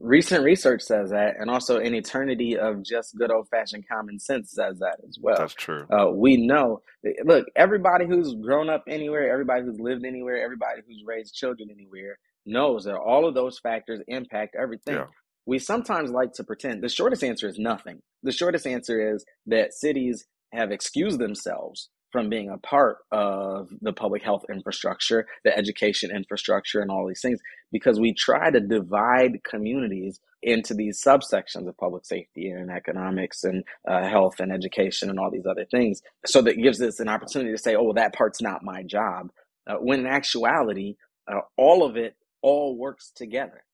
Recent 0.00 0.42
research 0.42 0.80
says 0.80 1.10
that, 1.10 1.34
and 1.38 1.50
also 1.50 1.78
an 1.78 1.94
eternity 1.94 2.56
of 2.58 2.82
just 2.82 3.16
good 3.18 3.30
old 3.30 3.48
fashioned 3.50 3.86
common 3.86 4.18
sense 4.18 4.52
says 4.52 4.78
that 4.78 4.96
as 5.06 5.18
well. 5.20 5.36
That's 5.36 5.54
true. 5.54 5.86
Uh, 5.90 6.10
we 6.10 6.38
know, 6.38 6.80
look, 7.24 7.46
everybody 7.54 8.06
who's 8.06 8.34
grown 8.34 8.70
up 8.70 8.84
anywhere, 8.88 9.30
everybody 9.30 9.62
who's 9.64 9.78
lived 9.78 10.06
anywhere, 10.06 10.42
everybody 10.42 10.80
who's 10.86 11.04
raised 11.06 11.34
children 11.34 11.68
anywhere 11.70 12.18
knows 12.46 12.84
that 12.84 12.96
all 12.96 13.28
of 13.28 13.34
those 13.34 13.58
factors 13.58 14.00
impact 14.08 14.56
everything. 14.58 14.94
Yeah. 14.94 15.04
We 15.46 15.58
sometimes 15.58 16.10
like 16.10 16.32
to 16.34 16.44
pretend 16.44 16.82
the 16.82 16.88
shortest 16.88 17.24
answer 17.24 17.48
is 17.48 17.58
nothing. 17.58 18.00
The 18.22 18.32
shortest 18.32 18.66
answer 18.66 19.14
is 19.14 19.24
that 19.46 19.74
cities 19.74 20.24
have 20.52 20.70
excused 20.70 21.18
themselves 21.18 21.88
from 22.12 22.28
being 22.28 22.50
a 22.50 22.58
part 22.58 22.98
of 23.10 23.70
the 23.80 23.92
public 23.92 24.22
health 24.22 24.44
infrastructure, 24.50 25.26
the 25.44 25.56
education 25.56 26.14
infrastructure, 26.14 26.80
and 26.80 26.90
all 26.90 27.08
these 27.08 27.22
things, 27.22 27.40
because 27.72 27.98
we 27.98 28.12
try 28.12 28.50
to 28.50 28.60
divide 28.60 29.42
communities 29.44 30.20
into 30.42 30.74
these 30.74 31.02
subsections 31.02 31.66
of 31.66 31.76
public 31.78 32.04
safety 32.04 32.48
and 32.48 32.70
economics 32.70 33.44
and 33.44 33.64
uh, 33.88 34.06
health 34.06 34.40
and 34.40 34.52
education 34.52 35.08
and 35.08 35.18
all 35.18 35.30
these 35.30 35.46
other 35.46 35.64
things. 35.70 36.02
So 36.26 36.42
that 36.42 36.60
gives 36.60 36.82
us 36.82 37.00
an 37.00 37.08
opportunity 37.08 37.52
to 37.52 37.58
say, 37.58 37.74
oh, 37.74 37.84
well, 37.84 37.94
that 37.94 38.14
part's 38.14 38.42
not 38.42 38.62
my 38.62 38.82
job. 38.82 39.30
Uh, 39.66 39.76
when 39.76 40.00
in 40.00 40.06
actuality, 40.06 40.96
uh, 41.32 41.40
all 41.56 41.84
of 41.84 41.96
it 41.96 42.14
all 42.42 42.76
works 42.76 43.10
together. 43.14 43.64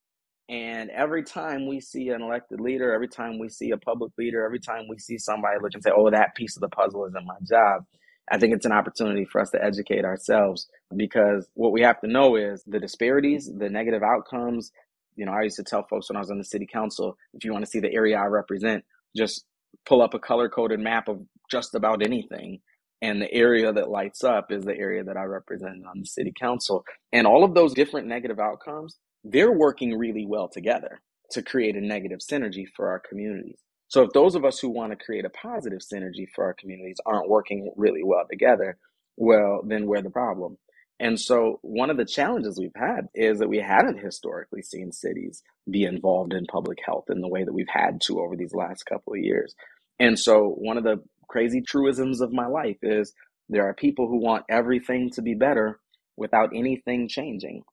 And 0.49 0.89
every 0.89 1.23
time 1.23 1.67
we 1.67 1.79
see 1.79 2.09
an 2.09 2.23
elected 2.23 2.59
leader, 2.59 2.91
every 2.91 3.07
time 3.07 3.37
we 3.37 3.49
see 3.49 3.69
a 3.69 3.77
public 3.77 4.11
leader, 4.17 4.43
every 4.43 4.59
time 4.59 4.87
we 4.89 4.97
see 4.97 5.19
somebody 5.19 5.59
look 5.61 5.75
and 5.75 5.83
say, 5.83 5.91
oh, 5.95 6.09
that 6.09 6.33
piece 6.35 6.57
of 6.57 6.61
the 6.61 6.69
puzzle 6.69 7.05
isn't 7.05 7.25
my 7.25 7.37
job, 7.47 7.85
I 8.31 8.39
think 8.39 8.53
it's 8.53 8.65
an 8.65 8.71
opportunity 8.71 9.25
for 9.25 9.41
us 9.41 9.51
to 9.51 9.63
educate 9.63 10.05
ourselves 10.05 10.67
because 10.95 11.47
what 11.53 11.71
we 11.71 11.81
have 11.81 12.01
to 12.01 12.07
know 12.07 12.35
is 12.35 12.63
the 12.65 12.79
disparities, 12.79 13.49
the 13.55 13.69
negative 13.69 14.01
outcomes. 14.01 14.71
You 15.15 15.27
know, 15.27 15.33
I 15.33 15.43
used 15.43 15.57
to 15.57 15.63
tell 15.63 15.85
folks 15.87 16.09
when 16.09 16.17
I 16.17 16.19
was 16.19 16.31
on 16.31 16.39
the 16.39 16.43
city 16.43 16.65
council, 16.65 17.15
if 17.33 17.43
you 17.43 17.51
want 17.51 17.65
to 17.65 17.69
see 17.69 17.79
the 17.79 17.93
area 17.93 18.17
I 18.17 18.25
represent, 18.25 18.83
just 19.15 19.45
pull 19.85 20.01
up 20.01 20.15
a 20.15 20.19
color 20.19 20.49
coded 20.49 20.79
map 20.79 21.07
of 21.07 21.21
just 21.51 21.75
about 21.75 22.03
anything. 22.03 22.59
And 23.01 23.21
the 23.21 23.31
area 23.31 23.71
that 23.71 23.89
lights 23.89 24.23
up 24.23 24.51
is 24.51 24.63
the 24.63 24.75
area 24.75 25.03
that 25.03 25.15
I 25.15 25.23
represent 25.23 25.85
on 25.85 25.99
the 25.99 26.05
city 26.05 26.33
council. 26.37 26.83
And 27.13 27.25
all 27.27 27.43
of 27.43 27.53
those 27.53 27.73
different 27.73 28.07
negative 28.07 28.39
outcomes, 28.39 28.97
they're 29.23 29.51
working 29.51 29.97
really 29.97 30.25
well 30.25 30.47
together 30.47 31.01
to 31.31 31.41
create 31.41 31.75
a 31.75 31.81
negative 31.81 32.19
synergy 32.19 32.65
for 32.75 32.89
our 32.89 32.99
communities. 32.99 33.59
So 33.87 34.03
if 34.03 34.11
those 34.13 34.35
of 34.35 34.45
us 34.45 34.59
who 34.59 34.69
want 34.69 34.91
to 34.91 35.03
create 35.03 35.25
a 35.25 35.29
positive 35.29 35.79
synergy 35.79 36.27
for 36.33 36.43
our 36.43 36.53
communities 36.53 36.97
aren't 37.05 37.29
working 37.29 37.71
really 37.75 38.03
well 38.03 38.23
together, 38.29 38.77
well, 39.17 39.61
then 39.65 39.87
we're 39.87 40.01
the 40.01 40.09
problem. 40.09 40.57
And 40.99 41.19
so 41.19 41.59
one 41.61 41.89
of 41.89 41.97
the 41.97 42.05
challenges 42.05 42.59
we've 42.59 42.71
had 42.75 43.07
is 43.15 43.39
that 43.39 43.47
we 43.47 43.59
haven't 43.59 44.03
historically 44.03 44.61
seen 44.61 44.91
cities 44.91 45.41
be 45.69 45.85
involved 45.85 46.33
in 46.33 46.45
public 46.45 46.79
health 46.85 47.05
in 47.09 47.21
the 47.21 47.27
way 47.27 47.43
that 47.43 47.53
we've 47.53 47.69
had 47.69 48.01
to 48.01 48.19
over 48.19 48.35
these 48.35 48.53
last 48.53 48.85
couple 48.85 49.13
of 49.13 49.19
years. 49.19 49.55
And 49.99 50.19
so 50.19 50.55
one 50.57 50.77
of 50.77 50.83
the 50.83 51.01
crazy 51.29 51.61
truisms 51.61 52.21
of 52.21 52.33
my 52.33 52.47
life 52.47 52.77
is 52.81 53.13
there 53.47 53.67
are 53.67 53.73
people 53.73 54.07
who 54.07 54.17
want 54.17 54.45
everything 54.49 55.09
to 55.11 55.21
be 55.21 55.35
better 55.35 55.79
without 56.17 56.49
anything 56.53 57.07
changing. 57.07 57.63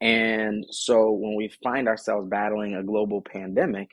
And 0.00 0.64
so 0.70 1.10
when 1.12 1.36
we 1.36 1.52
find 1.62 1.88
ourselves 1.88 2.28
battling 2.28 2.74
a 2.74 2.82
global 2.82 3.20
pandemic 3.20 3.90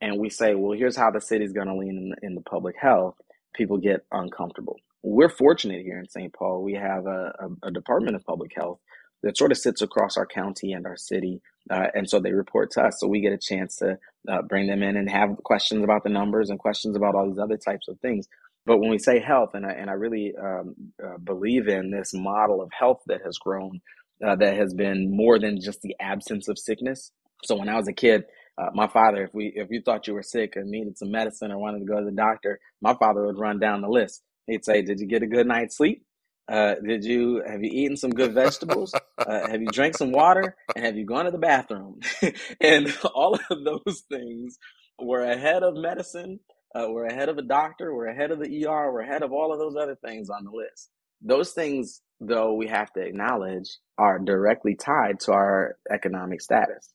and 0.00 0.18
we 0.18 0.30
say, 0.30 0.54
well, 0.54 0.78
here's 0.78 0.96
how 0.96 1.10
the 1.10 1.20
city's 1.20 1.52
going 1.52 1.66
to 1.66 1.76
lean 1.76 2.14
in, 2.22 2.28
in 2.28 2.34
the 2.34 2.42
public 2.42 2.76
health, 2.80 3.16
people 3.54 3.78
get 3.78 4.06
uncomfortable. 4.12 4.76
We're 5.02 5.28
fortunate 5.28 5.82
here 5.82 5.98
in 5.98 6.08
St. 6.08 6.32
Paul. 6.32 6.62
We 6.62 6.74
have 6.74 7.06
a, 7.06 7.32
a, 7.40 7.68
a 7.68 7.70
Department 7.70 8.16
of 8.16 8.24
Public 8.24 8.52
Health 8.54 8.78
that 9.22 9.36
sort 9.36 9.50
of 9.50 9.58
sits 9.58 9.82
across 9.82 10.16
our 10.16 10.26
county 10.26 10.72
and 10.72 10.86
our 10.86 10.96
city. 10.96 11.40
Uh, 11.70 11.86
and 11.94 12.08
so 12.08 12.20
they 12.20 12.32
report 12.32 12.70
to 12.72 12.82
us. 12.82 12.98
So 13.00 13.08
we 13.08 13.20
get 13.20 13.32
a 13.32 13.38
chance 13.38 13.76
to 13.76 13.98
uh, 14.28 14.42
bring 14.42 14.68
them 14.68 14.82
in 14.82 14.96
and 14.96 15.10
have 15.10 15.36
questions 15.44 15.82
about 15.82 16.04
the 16.04 16.10
numbers 16.10 16.50
and 16.50 16.58
questions 16.58 16.96
about 16.96 17.14
all 17.14 17.28
these 17.28 17.38
other 17.38 17.56
types 17.56 17.88
of 17.88 17.98
things. 18.00 18.28
But 18.64 18.78
when 18.78 18.90
we 18.90 18.98
say 18.98 19.18
health, 19.18 19.50
and 19.54 19.64
I, 19.64 19.70
and 19.70 19.90
I 19.90 19.94
really 19.94 20.34
um, 20.40 20.74
uh, 21.02 21.18
believe 21.18 21.68
in 21.68 21.90
this 21.90 22.12
model 22.14 22.60
of 22.60 22.70
health 22.78 23.00
that 23.06 23.22
has 23.24 23.38
grown, 23.38 23.80
uh, 24.26 24.36
that 24.36 24.56
has 24.56 24.74
been 24.74 25.14
more 25.14 25.38
than 25.38 25.60
just 25.60 25.80
the 25.82 25.96
absence 26.00 26.48
of 26.48 26.58
sickness. 26.58 27.12
So 27.44 27.56
when 27.56 27.68
I 27.68 27.76
was 27.76 27.88
a 27.88 27.92
kid, 27.92 28.24
uh, 28.58 28.70
my 28.74 28.88
father, 28.88 29.24
if 29.24 29.34
we 29.34 29.52
if 29.56 29.68
you 29.70 29.82
thought 29.82 30.06
you 30.08 30.14
were 30.14 30.22
sick 30.22 30.56
or 30.56 30.64
needed 30.64 30.98
some 30.98 31.10
medicine 31.10 31.52
or 31.52 31.58
wanted 31.58 31.80
to 31.80 31.86
go 31.86 31.98
to 32.00 32.04
the 32.04 32.12
doctor, 32.12 32.60
my 32.82 32.94
father 32.94 33.26
would 33.26 33.38
run 33.38 33.60
down 33.60 33.82
the 33.82 33.88
list. 33.88 34.22
He'd 34.46 34.64
say, 34.64 34.82
"Did 34.82 35.00
you 35.00 35.06
get 35.06 35.22
a 35.22 35.26
good 35.28 35.46
night's 35.46 35.76
sleep? 35.76 36.04
Uh, 36.50 36.76
did 36.86 37.04
you 37.04 37.42
have 37.46 37.62
you 37.62 37.70
eaten 37.72 37.96
some 37.96 38.10
good 38.12 38.34
vegetables? 38.34 38.94
Uh, 39.26 39.48
have 39.50 39.60
you 39.60 39.68
drank 39.68 39.96
some 39.96 40.12
water? 40.12 40.56
And 40.76 40.84
have 40.86 40.96
you 40.96 41.04
gone 41.04 41.26
to 41.26 41.30
the 41.30 41.38
bathroom? 41.38 42.00
and 42.60 42.96
all 43.14 43.34
of 43.50 43.64
those 43.64 44.04
things 44.10 44.58
were 44.98 45.22
ahead 45.24 45.62
of 45.62 45.74
medicine. 45.76 46.40
Uh, 46.74 46.86
we're 46.90 47.06
ahead 47.06 47.28
of 47.28 47.38
a 47.38 47.42
doctor. 47.42 47.94
We're 47.94 48.06
ahead 48.08 48.30
of 48.30 48.38
the 48.40 48.66
ER. 48.66 48.92
We're 48.92 49.00
ahead 49.02 49.22
of 49.22 49.32
all 49.32 49.52
of 49.52 49.58
those 49.58 49.76
other 49.76 49.96
things 50.04 50.30
on 50.30 50.44
the 50.44 50.50
list. 50.52 50.90
Those 51.22 51.52
things, 51.52 52.02
though, 52.20 52.54
we 52.54 52.68
have 52.68 52.92
to 52.94 53.00
acknowledge 53.00 53.78
are 53.98 54.18
directly 54.18 54.74
tied 54.74 55.20
to 55.20 55.32
our 55.32 55.76
economic 55.90 56.40
status. 56.40 56.92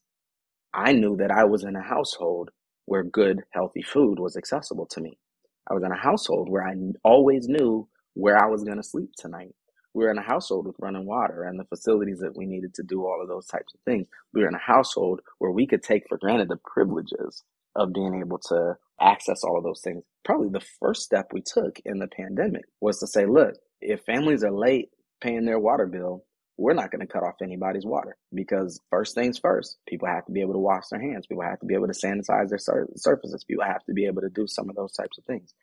I 0.74 0.94
knew 0.94 1.18
that 1.18 1.32
I 1.32 1.46
was 1.46 1.63
in 1.63 1.75
a 1.75 1.84
household 1.84 2.50
where 2.86 3.03
good, 3.03 3.42
healthy 3.51 3.82
food 3.82 4.20
was 4.20 4.36
accessible 4.38 4.88
to 4.88 5.01
me. 5.01 5.18
I 5.70 5.74
was 5.74 5.84
in 5.84 5.92
a 5.92 5.98
household 5.98 6.50
where 6.50 6.68
I 6.68 6.74
always 7.03 7.48
knew 7.48 7.88
where 8.15 8.38
I 8.38 8.48
was 8.48 8.63
going 8.63 8.77
to 8.77 8.84
sleep 8.84 9.12
tonight. 9.18 9.56
We 9.94 10.03
were 10.03 10.12
in 10.12 10.18
a 10.18 10.24
household 10.24 10.65
with 10.65 10.75
running 10.80 11.06
water 11.06 11.44
and 11.44 11.60
the 11.60 11.65
facilities 11.65 12.20
that 12.20 12.36
we 12.36 12.46
needed 12.46 12.74
to 12.75 12.84
do 12.84 13.06
all 13.06 13.22
of 13.22 13.27
those 13.27 13.46
types 13.46 13.74
of 13.74 13.80
things. 13.86 14.08
We 14.34 14.42
were 14.42 14.48
in 14.48 14.56
a 14.56 14.60
household 14.60 15.22
where 15.38 15.51
we 15.51 15.68
could 15.68 15.84
take 15.84 16.03
for 16.10 16.18
granted 16.18 16.50
the 16.50 16.58
privileges 16.65 17.44
of 17.75 17.94
being 17.94 18.20
able 18.20 18.39
to 18.39 18.75
access 19.00 19.44
all 19.44 19.58
of 19.58 19.63
those 19.63 19.82
things. 19.82 20.03
Probably 20.25 20.50
the 20.50 20.65
first 20.80 21.03
step 21.03 21.27
we 21.32 21.42
took 21.42 21.80
in 21.86 22.00
the 22.00 22.08
pandemic 22.08 22.63
was 22.82 23.00
to 23.00 23.08
say, 23.08 23.25
look, 23.25 23.53
if 23.82 24.01
families 24.01 24.44
are 24.44 24.51
late 24.51 24.89
paying 25.24 25.46
their 25.46 25.60
water 25.60 25.88
bill, 25.88 26.25
we're 26.58 26.75
not 26.75 26.92
going 26.92 27.01
to 27.01 27.12
cut 27.12 27.24
off 27.24 27.36
anybody's 27.44 27.86
water 27.86 28.18
because 28.36 28.80
first 28.92 29.15
things 29.15 29.39
first, 29.39 29.77
people 29.88 30.08
have 30.08 30.25
to 30.27 30.34
be 30.34 30.42
able 30.42 30.53
to 30.53 30.60
wash 30.60 30.84
their 30.92 31.01
hands. 31.01 31.27
People 31.27 31.44
have 31.44 31.60
to 31.62 31.68
be 31.68 31.75
able 31.75 31.88
to 31.88 31.94
sanitize 31.94 32.50
their 32.50 32.60
sur- 32.60 32.89
surfaces. 32.96 33.46
People 33.46 33.65
have 33.65 33.84
to 33.86 33.94
be 33.94 34.06
able 34.08 34.22
to 34.22 34.30
do 34.30 34.48
some 34.48 34.70
of 34.70 34.77
those 34.77 34.94
types 34.94 35.18
of 35.18 35.25
things. 35.25 35.56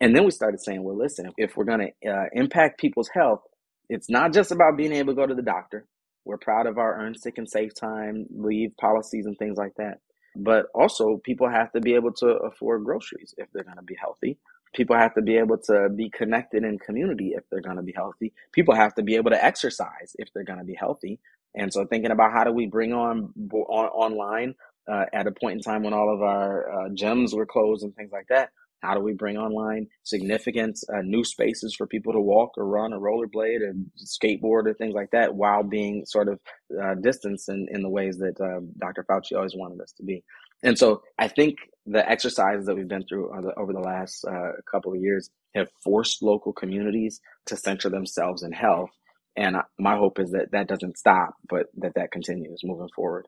And 0.00 0.16
then 0.16 0.24
we 0.24 0.32
started 0.32 0.60
saying, 0.62 0.84
well, 0.84 0.96
listen, 0.98 1.32
if 1.38 1.56
we're 1.56 1.64
going 1.64 1.92
to 2.02 2.10
uh, 2.10 2.26
impact 2.32 2.80
people's 2.80 3.10
health, 3.14 3.42
it's 3.90 4.10
not 4.10 4.32
just 4.32 4.52
about 4.52 4.78
being 4.78 4.92
able 4.92 5.14
to 5.14 5.16
go 5.16 5.26
to 5.26 5.34
the 5.34 5.42
doctor. 5.42 5.86
We're 6.24 6.38
proud 6.38 6.66
of 6.66 6.78
our 6.78 7.00
earn 7.00 7.16
sick 7.16 7.38
and 7.38 7.48
safe 7.50 7.74
time 7.74 8.26
leave 8.30 8.76
policies 8.80 9.26
and 9.26 9.38
things 9.38 9.58
like 9.58 9.74
that. 9.78 10.00
But 10.36 10.66
also, 10.74 11.20
people 11.24 11.50
have 11.50 11.72
to 11.72 11.80
be 11.80 11.94
able 11.94 12.12
to 12.14 12.26
afford 12.28 12.84
groceries 12.84 13.34
if 13.38 13.48
they're 13.52 13.64
going 13.64 13.76
to 13.78 13.82
be 13.82 13.96
healthy. 14.00 14.38
People 14.78 14.96
have 14.96 15.14
to 15.16 15.22
be 15.22 15.38
able 15.38 15.58
to 15.58 15.90
be 15.90 16.08
connected 16.08 16.64
in 16.64 16.78
community 16.78 17.34
if 17.36 17.44
they're 17.50 17.60
going 17.60 17.78
to 17.78 17.82
be 17.82 17.92
healthy. 17.92 18.32
People 18.52 18.76
have 18.76 18.94
to 18.94 19.02
be 19.02 19.16
able 19.16 19.32
to 19.32 19.44
exercise 19.44 20.14
if 20.20 20.32
they're 20.32 20.44
going 20.44 20.60
to 20.60 20.64
be 20.64 20.76
healthy. 20.76 21.20
And 21.56 21.72
so, 21.74 21.84
thinking 21.84 22.12
about 22.12 22.32
how 22.32 22.44
do 22.44 22.52
we 22.52 22.66
bring 22.68 22.94
on, 22.94 23.34
on 23.52 23.86
online 23.86 24.54
uh, 24.88 25.06
at 25.12 25.26
a 25.26 25.32
point 25.32 25.56
in 25.56 25.62
time 25.62 25.82
when 25.82 25.94
all 25.94 26.14
of 26.14 26.22
our 26.22 26.70
uh, 26.70 26.90
gyms 26.90 27.34
were 27.34 27.46
closed 27.46 27.82
and 27.82 27.94
things 27.96 28.12
like 28.12 28.28
that, 28.30 28.50
how 28.82 28.94
do 28.94 29.00
we 29.00 29.14
bring 29.14 29.36
online 29.36 29.88
significant 30.04 30.78
uh, 30.94 31.02
new 31.02 31.24
spaces 31.24 31.74
for 31.74 31.86
people 31.88 32.12
to 32.12 32.20
walk 32.20 32.52
or 32.56 32.66
run 32.66 32.94
or 32.94 33.00
rollerblade 33.00 33.60
or 33.62 33.74
skateboard 33.98 34.68
or 34.68 34.74
things 34.74 34.94
like 34.94 35.10
that 35.10 35.34
while 35.34 35.64
being 35.64 36.06
sort 36.06 36.28
of 36.28 36.38
uh, 36.80 36.94
distanced 37.02 37.48
in, 37.48 37.66
in 37.72 37.82
the 37.82 37.90
ways 37.90 38.18
that 38.18 38.40
uh, 38.40 38.60
Dr. 38.78 39.04
Fauci 39.10 39.36
always 39.36 39.56
wanted 39.56 39.80
us 39.80 39.92
to 39.94 40.04
be? 40.04 40.22
And 40.62 40.78
so 40.78 41.02
I 41.18 41.28
think 41.28 41.58
the 41.86 42.08
exercises 42.08 42.66
that 42.66 42.74
we've 42.74 42.88
been 42.88 43.06
through 43.06 43.32
over 43.56 43.72
the 43.72 43.80
last 43.80 44.24
uh, 44.24 44.52
couple 44.70 44.92
of 44.92 45.00
years 45.00 45.30
have 45.54 45.68
forced 45.82 46.22
local 46.22 46.52
communities 46.52 47.20
to 47.46 47.56
center 47.56 47.88
themselves 47.88 48.42
in 48.42 48.52
health. 48.52 48.90
And 49.36 49.56
my 49.78 49.96
hope 49.96 50.18
is 50.18 50.32
that 50.32 50.50
that 50.52 50.68
doesn't 50.68 50.98
stop, 50.98 51.34
but 51.48 51.66
that 51.78 51.94
that 51.94 52.10
continues 52.10 52.60
moving 52.64 52.88
forward. 52.94 53.26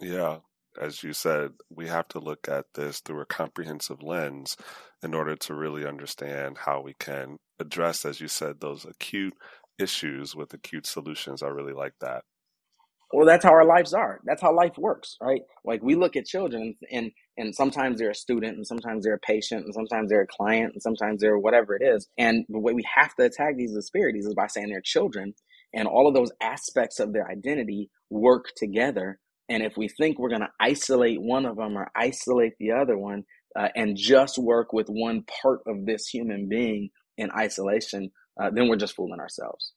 Yeah, 0.00 0.38
as 0.80 1.02
you 1.02 1.12
said, 1.12 1.52
we 1.68 1.88
have 1.88 2.06
to 2.08 2.20
look 2.20 2.48
at 2.48 2.66
this 2.74 3.00
through 3.00 3.20
a 3.20 3.26
comprehensive 3.26 4.02
lens 4.02 4.56
in 5.02 5.14
order 5.14 5.34
to 5.36 5.54
really 5.54 5.86
understand 5.86 6.58
how 6.58 6.80
we 6.80 6.94
can 6.94 7.38
address, 7.58 8.04
as 8.04 8.20
you 8.20 8.28
said, 8.28 8.60
those 8.60 8.84
acute 8.84 9.34
issues 9.78 10.36
with 10.36 10.54
acute 10.54 10.86
solutions. 10.86 11.42
I 11.42 11.48
really 11.48 11.72
like 11.72 11.94
that. 12.00 12.22
Well, 13.12 13.26
that's 13.26 13.44
how 13.44 13.52
our 13.52 13.64
lives 13.64 13.94
are. 13.94 14.20
That's 14.24 14.42
how 14.42 14.54
life 14.54 14.78
works, 14.78 15.16
right? 15.22 15.42
Like 15.64 15.82
we 15.82 15.94
look 15.94 16.16
at 16.16 16.26
children 16.26 16.76
and 16.92 17.12
and 17.38 17.54
sometimes 17.54 17.98
they're 17.98 18.10
a 18.10 18.14
student 18.14 18.56
and 18.56 18.66
sometimes 18.66 19.04
they're 19.04 19.14
a 19.14 19.20
patient 19.20 19.64
and 19.64 19.74
sometimes 19.74 20.10
they're 20.10 20.22
a 20.22 20.26
client 20.26 20.72
and 20.74 20.82
sometimes 20.82 21.20
they're 21.20 21.38
whatever 21.38 21.76
it 21.76 21.82
is. 21.84 22.08
And 22.18 22.44
the 22.48 22.58
way 22.58 22.74
we 22.74 22.84
have 22.94 23.14
to 23.16 23.24
attack 23.24 23.56
these 23.56 23.74
disparities 23.74 24.26
is 24.26 24.34
by 24.34 24.48
saying 24.48 24.70
they're 24.70 24.82
children 24.82 25.34
and 25.74 25.88
all 25.88 26.08
of 26.08 26.14
those 26.14 26.32
aspects 26.42 27.00
of 27.00 27.12
their 27.12 27.28
identity 27.30 27.90
work 28.10 28.46
together 28.56 29.18
and 29.50 29.64
if 29.64 29.78
we 29.78 29.88
think 29.88 30.18
we're 30.18 30.30
going 30.30 30.42
to 30.42 30.50
isolate 30.60 31.22
one 31.22 31.46
of 31.46 31.58
them 31.58 31.78
or 31.78 31.90
isolate 31.96 32.54
the 32.60 32.72
other 32.72 32.98
one 32.98 33.24
uh, 33.56 33.70
and 33.76 33.96
just 33.96 34.38
work 34.38 34.74
with 34.74 34.88
one 34.88 35.24
part 35.42 35.60
of 35.68 35.86
this 35.86 36.08
human 36.08 36.48
being 36.50 36.90
in 37.18 37.30
isolation, 37.32 38.12
uh, 38.42 38.50
then 38.50 38.68
we're 38.68 38.76
just 38.76 38.96
fooling 38.96 39.20
ourselves. 39.20 39.74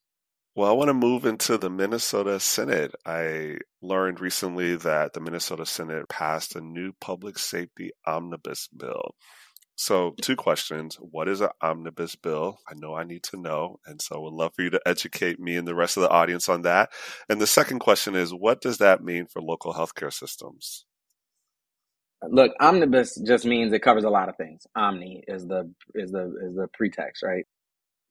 Well, 0.54 0.70
I 0.70 0.74
want 0.74 0.90
to 0.90 0.94
move 0.94 1.26
into 1.26 1.58
the 1.58 1.70
Minnesota 1.70 2.38
Senate. 2.42 2.94
I 3.06 3.60
learned 3.82 4.20
recently 4.20 4.76
that 4.76 5.14
the 5.14 5.22
Minnesota 5.22 5.66
Senate 5.66 6.10
passed 6.10 6.58
a 6.58 6.62
new 6.62 6.92
public 7.00 7.40
safety 7.40 7.92
omnibus 8.06 8.68
bill. 8.68 9.16
So, 9.78 10.14
two 10.22 10.36
questions. 10.36 10.98
What 10.98 11.30
is 11.30 11.42
an 11.42 11.50
omnibus 11.62 12.18
bill? 12.18 12.60
I 12.70 12.74
know 12.76 12.96
I 12.96 13.06
need 13.06 13.24
to 13.26 13.38
know. 13.38 13.80
And 13.86 14.02
so, 14.02 14.16
I 14.18 14.20
would 14.20 14.34
love 14.34 14.54
for 14.56 14.64
you 14.64 14.70
to 14.72 14.82
educate 14.86 15.40
me 15.40 15.56
and 15.56 15.68
the 15.68 15.76
rest 15.76 15.96
of 15.98 16.04
the 16.04 16.10
audience 16.10 16.50
on 16.50 16.64
that. 16.64 16.92
And 17.30 17.40
the 17.42 17.48
second 17.48 17.80
question 17.80 18.16
is 18.16 18.34
what 18.34 18.62
does 18.62 18.78
that 18.80 19.04
mean 19.04 19.28
for 19.28 19.42
local 19.42 19.74
healthcare 19.74 20.14
systems? 20.14 20.86
Look, 22.30 22.52
omnibus 22.60 23.16
just 23.26 23.46
means 23.46 23.74
it 23.74 23.82
covers 23.82 24.04
a 24.04 24.10
lot 24.10 24.30
of 24.30 24.38
things. 24.38 24.68
Omni 24.76 25.24
is 25.28 25.48
the 25.48 25.72
is 25.96 26.12
the 26.12 26.26
is 26.44 26.56
the 26.56 26.68
pretext, 26.74 27.24
right? 27.24 27.46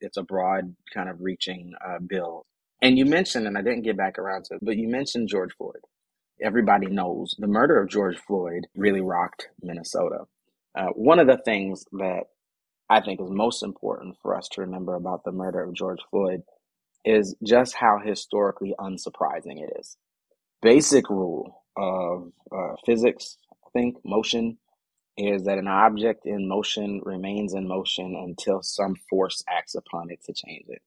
It's 0.01 0.17
a 0.17 0.23
broad 0.23 0.75
kind 0.93 1.09
of 1.09 1.21
reaching 1.21 1.73
uh, 1.87 1.99
bill. 1.99 2.47
And 2.83 2.99
you 2.99 3.05
mentioned, 3.05 3.47
and 3.47 3.59
I 3.59 3.63
didn't 3.63 3.83
get 3.83 3.97
back 3.97 4.19
around 4.19 4.45
to 4.47 4.55
it, 4.55 4.61
but 4.63 4.77
you 4.77 4.89
mentioned 4.89 5.29
George 5.29 5.53
Floyd. 5.57 5.81
Everybody 6.43 6.87
knows 6.87 7.35
the 7.39 7.47
murder 7.47 7.81
of 7.81 7.91
George 7.91 8.19
Floyd 8.19 8.67
really 8.75 9.03
rocked 9.03 9.49
Minnesota. 9.63 10.25
Uh, 10.75 10.87
one 10.95 11.19
of 11.19 11.27
the 11.27 11.37
things 11.45 11.85
that 11.93 12.25
I 12.89 13.01
think 13.01 13.21
is 13.21 13.31
most 13.31 13.63
important 13.63 14.17
for 14.23 14.37
us 14.37 14.49
to 14.53 14.63
remember 14.63 14.95
about 14.95 15.25
the 15.25 15.33
murder 15.33 15.63
of 15.63 15.75
George 15.75 16.01
Floyd 16.11 16.43
is 17.05 17.35
just 17.45 17.75
how 17.75 17.99
historically 18.03 18.75
unsurprising 18.79 19.63
it 19.63 19.73
is. 19.79 19.97
Basic 20.63 21.09
rule 21.11 21.63
of 21.77 22.33
uh, 22.53 22.75
physics, 22.85 23.37
I 23.53 23.69
think, 23.73 23.97
motion, 24.05 24.59
is 25.29 25.45
that 25.45 25.59
an 25.59 25.69
object 25.69 26.27
in 26.27 26.49
motion 26.49 27.01
remains 27.05 27.55
in 27.55 27.69
motion 27.69 28.17
until 28.17 28.63
some 28.63 28.95
force 29.09 29.43
acts 29.49 29.75
upon 29.75 30.11
it 30.11 30.23
to 30.25 30.33
change 30.33 30.67
it. 30.69 30.83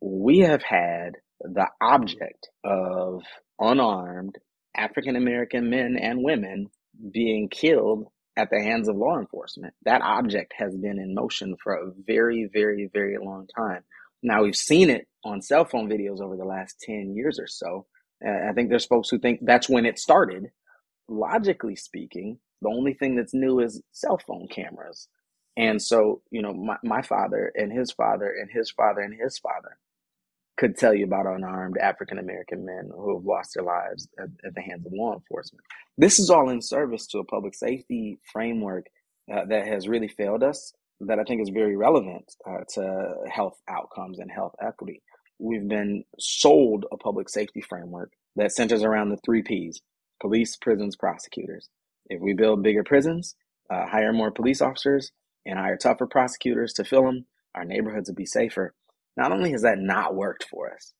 We 0.00 0.40
have 0.40 0.62
had 0.62 1.16
the 1.40 1.66
object 1.80 2.48
of 2.64 3.22
unarmed 3.60 4.38
African 4.76 5.16
American 5.16 5.70
men 5.70 5.96
and 6.00 6.22
women 6.22 6.68
being 7.12 7.48
killed 7.48 8.06
at 8.36 8.50
the 8.50 8.62
hands 8.62 8.88
of 8.88 8.96
law 8.96 9.18
enforcement. 9.18 9.74
That 9.84 10.02
object 10.02 10.54
has 10.56 10.76
been 10.76 10.98
in 10.98 11.14
motion 11.14 11.56
for 11.62 11.74
a 11.74 11.92
very, 12.06 12.48
very, 12.52 12.88
very 12.92 13.16
long 13.18 13.48
time. 13.54 13.82
Now 14.22 14.42
we've 14.42 14.56
seen 14.56 14.90
it 14.90 15.06
on 15.24 15.42
cell 15.42 15.64
phone 15.64 15.88
videos 15.88 16.20
over 16.20 16.36
the 16.36 16.44
last 16.44 16.80
10 16.80 17.14
years 17.14 17.38
or 17.38 17.46
so. 17.46 17.86
I 18.24 18.52
think 18.52 18.68
there's 18.68 18.86
folks 18.86 19.10
who 19.10 19.18
think 19.18 19.40
that's 19.42 19.68
when 19.68 19.86
it 19.86 19.98
started. 19.98 20.50
Logically 21.08 21.76
speaking, 21.76 22.38
the 22.62 22.68
only 22.68 22.94
thing 22.94 23.16
that's 23.16 23.34
new 23.34 23.60
is 23.60 23.82
cell 23.92 24.18
phone 24.18 24.48
cameras. 24.48 25.08
And 25.56 25.82
so, 25.82 26.22
you 26.30 26.40
know, 26.40 26.52
my, 26.54 26.76
my 26.84 27.02
father 27.02 27.52
and 27.56 27.72
his 27.72 27.90
father 27.90 28.32
and 28.40 28.50
his 28.50 28.70
father 28.70 29.00
and 29.00 29.14
his 29.20 29.38
father 29.38 29.78
could 30.56 30.76
tell 30.76 30.92
you 30.92 31.04
about 31.04 31.26
unarmed 31.26 31.78
African 31.78 32.18
American 32.18 32.64
men 32.64 32.90
who 32.94 33.16
have 33.16 33.24
lost 33.24 33.54
their 33.54 33.64
lives 33.64 34.08
at, 34.18 34.28
at, 34.44 34.54
the 34.54 34.60
hands 34.60 34.84
of 34.86 34.92
law 34.92 35.14
enforcement. 35.14 35.64
This 35.96 36.18
is 36.18 36.30
all 36.30 36.48
in 36.48 36.60
service 36.60 37.06
to 37.08 37.18
a 37.18 37.24
public 37.24 37.54
safety 37.54 38.18
framework 38.32 38.86
uh, 39.32 39.44
that 39.46 39.66
has 39.66 39.88
really 39.88 40.08
failed 40.08 40.42
us 40.42 40.72
that 41.00 41.18
I 41.18 41.24
think 41.24 41.42
is 41.42 41.50
very 41.50 41.76
relevant 41.76 42.32
uh, 42.46 42.64
to 42.74 43.14
health 43.30 43.56
outcomes 43.68 44.18
and 44.18 44.30
health 44.30 44.54
equity. 44.60 45.02
We've 45.38 45.68
been 45.68 46.04
sold 46.18 46.86
a 46.90 46.96
public 46.96 47.28
safety 47.28 47.60
framework 47.60 48.12
that 48.34 48.52
centers 48.52 48.82
around 48.82 49.10
the 49.10 49.18
three 49.24 49.42
P's 49.42 49.80
police, 50.20 50.56
prisons, 50.56 50.96
prosecutors. 50.96 51.68
If 52.08 52.20
we 52.20 52.34
build 52.34 52.62
bigger 52.62 52.84
prisons, 52.84 53.36
uh, 53.70 53.86
hire 53.86 54.12
more 54.12 54.30
police 54.30 54.60
officers, 54.60 55.12
and 55.46 55.58
hire 55.58 55.76
tougher 55.76 56.06
prosecutors 56.06 56.72
to 56.74 56.84
fill 56.84 57.04
them, 57.04 57.26
our 57.54 57.64
neighborhoods 57.64 58.08
will 58.08 58.16
be 58.16 58.26
safer. 58.26 58.74
Not 59.16 59.32
only 59.32 59.52
has 59.52 59.62
that 59.62 59.78
not 59.78 60.14
worked 60.14 60.44
for 60.44 60.72
us, 60.72 60.92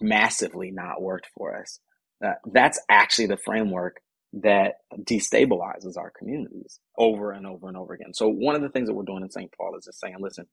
massively 0.00 0.70
not 0.70 1.02
worked 1.02 1.28
for 1.36 1.56
us, 1.56 1.80
uh, 2.24 2.34
that's 2.52 2.80
actually 2.88 3.26
the 3.26 3.38
framework 3.38 4.00
that 4.34 4.74
destabilizes 5.04 5.96
our 5.96 6.12
communities 6.16 6.80
over 6.98 7.32
and 7.32 7.46
over 7.46 7.68
and 7.68 7.76
over 7.76 7.94
again. 7.94 8.12
So 8.14 8.28
one 8.28 8.54
of 8.54 8.62
the 8.62 8.68
things 8.68 8.88
that 8.88 8.94
we're 8.94 9.04
doing 9.04 9.22
in 9.22 9.30
St. 9.30 9.50
Paul 9.56 9.76
is 9.78 9.86
just 9.86 10.00
saying, 10.00 10.16
listen, 10.20 10.46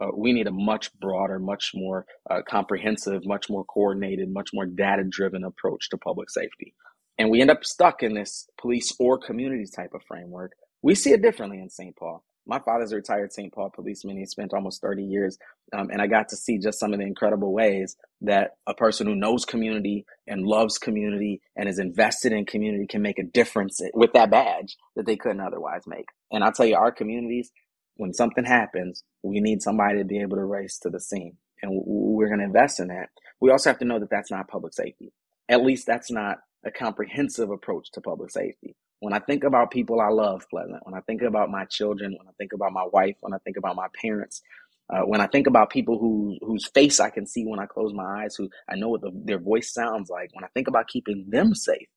uh, 0.00 0.08
we 0.16 0.32
need 0.32 0.48
a 0.48 0.52
much 0.52 0.92
broader, 0.98 1.38
much 1.38 1.72
more 1.74 2.06
uh, 2.30 2.40
comprehensive, 2.48 3.24
much 3.24 3.48
more 3.50 3.64
coordinated, 3.64 4.30
much 4.32 4.50
more 4.52 4.66
data 4.66 5.04
driven 5.08 5.44
approach 5.44 5.90
to 5.90 5.98
public 5.98 6.30
safety. 6.30 6.74
And 7.20 7.30
we 7.30 7.40
end 7.40 7.50
up 7.50 7.64
stuck 7.64 8.02
in 8.02 8.14
this 8.14 8.48
police 8.60 8.96
or 8.98 9.18
community 9.18 9.66
type 9.76 9.92
of 9.94 10.02
framework. 10.08 10.52
We 10.82 10.94
see 10.94 11.12
it 11.12 11.22
differently 11.22 11.60
in 11.60 11.68
St. 11.70 11.94
Paul 11.94 12.24
my 12.46 12.58
father's 12.58 12.92
a 12.92 12.96
retired 12.96 13.32
St. 13.32 13.52
Paul 13.52 13.70
policeman. 13.70 14.16
He 14.16 14.26
spent 14.26 14.52
almost 14.52 14.80
30 14.80 15.04
years. 15.04 15.38
Um, 15.72 15.88
and 15.90 16.02
I 16.02 16.08
got 16.08 16.28
to 16.30 16.36
see 16.36 16.58
just 16.58 16.80
some 16.80 16.92
of 16.92 16.98
the 16.98 17.06
incredible 17.06 17.52
ways 17.52 17.96
that 18.22 18.56
a 18.66 18.74
person 18.74 19.06
who 19.06 19.14
knows 19.14 19.44
community 19.44 20.04
and 20.26 20.44
loves 20.44 20.78
community 20.78 21.40
and 21.56 21.68
is 21.68 21.78
invested 21.78 22.32
in 22.32 22.44
community 22.46 22.88
can 22.88 23.02
make 23.02 23.20
a 23.20 23.24
difference 23.24 23.80
with 23.94 24.12
that 24.14 24.30
badge 24.30 24.76
that 24.96 25.06
they 25.06 25.16
couldn't 25.16 25.40
otherwise 25.40 25.82
make. 25.86 26.06
And 26.32 26.42
I'll 26.42 26.52
tell 26.52 26.66
you, 26.66 26.76
our 26.76 26.90
communities, 26.90 27.52
when 27.96 28.12
something 28.12 28.44
happens, 28.44 29.04
we 29.22 29.40
need 29.40 29.62
somebody 29.62 29.98
to 29.98 30.04
be 30.04 30.20
able 30.20 30.36
to 30.36 30.44
race 30.44 30.78
to 30.80 30.90
the 30.90 31.00
scene. 31.00 31.36
And 31.62 31.82
we're 31.86 32.28
going 32.28 32.40
to 32.40 32.46
invest 32.46 32.80
in 32.80 32.88
that. 32.88 33.10
We 33.40 33.50
also 33.50 33.70
have 33.70 33.78
to 33.78 33.84
know 33.84 34.00
that 34.00 34.10
that's 34.10 34.30
not 34.30 34.48
public 34.48 34.74
safety. 34.74 35.12
At 35.48 35.62
least 35.62 35.86
that's 35.86 36.10
not 36.10 36.38
a 36.64 36.70
comprehensive 36.70 37.50
approach 37.50 37.90
to 37.92 38.00
public 38.00 38.30
safety. 38.30 38.76
When 39.00 39.14
I 39.14 39.18
think 39.18 39.44
about 39.44 39.70
people 39.70 40.00
I 40.00 40.08
love, 40.08 40.46
Pleasant, 40.50 40.80
when 40.84 40.94
I 40.94 41.00
think 41.00 41.22
about 41.22 41.50
my 41.50 41.64
children, 41.64 42.14
when 42.18 42.28
I 42.28 42.32
think 42.38 42.52
about 42.52 42.72
my 42.72 42.86
wife, 42.92 43.16
when 43.20 43.32
I 43.32 43.38
think 43.38 43.56
about 43.56 43.76
my 43.76 43.86
parents, 44.00 44.42
uh, 44.90 45.02
when 45.02 45.20
I 45.20 45.26
think 45.26 45.46
about 45.46 45.70
people 45.70 45.98
who 45.98 46.36
whose 46.42 46.66
face 46.66 47.00
I 47.00 47.10
can 47.10 47.26
see 47.26 47.44
when 47.46 47.60
I 47.60 47.66
close 47.66 47.94
my 47.94 48.24
eyes, 48.24 48.34
who 48.36 48.50
I 48.68 48.76
know 48.76 48.88
what 48.88 49.00
the, 49.00 49.10
their 49.24 49.38
voice 49.38 49.72
sounds 49.72 50.10
like, 50.10 50.30
when 50.34 50.44
I 50.44 50.48
think 50.54 50.68
about 50.68 50.88
keeping 50.88 51.26
them 51.30 51.54
safe, 51.54 51.88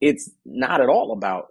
it's 0.00 0.30
not 0.44 0.80
at 0.80 0.88
all 0.88 1.12
about 1.12 1.48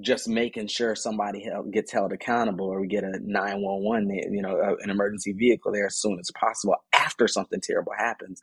just 0.00 0.28
making 0.28 0.68
sure 0.68 0.94
somebody 0.94 1.42
held, 1.42 1.72
gets 1.72 1.92
held 1.92 2.12
accountable 2.12 2.66
or 2.66 2.80
we 2.80 2.86
get 2.86 3.04
a 3.04 3.18
911, 3.22 4.10
you 4.32 4.42
know, 4.42 4.76
an 4.80 4.90
emergency 4.90 5.32
vehicle 5.32 5.72
there 5.72 5.86
as 5.86 6.00
soon 6.00 6.18
as 6.18 6.30
possible 6.38 6.76
after 6.92 7.26
something 7.28 7.60
terrible 7.60 7.92
happens. 7.96 8.42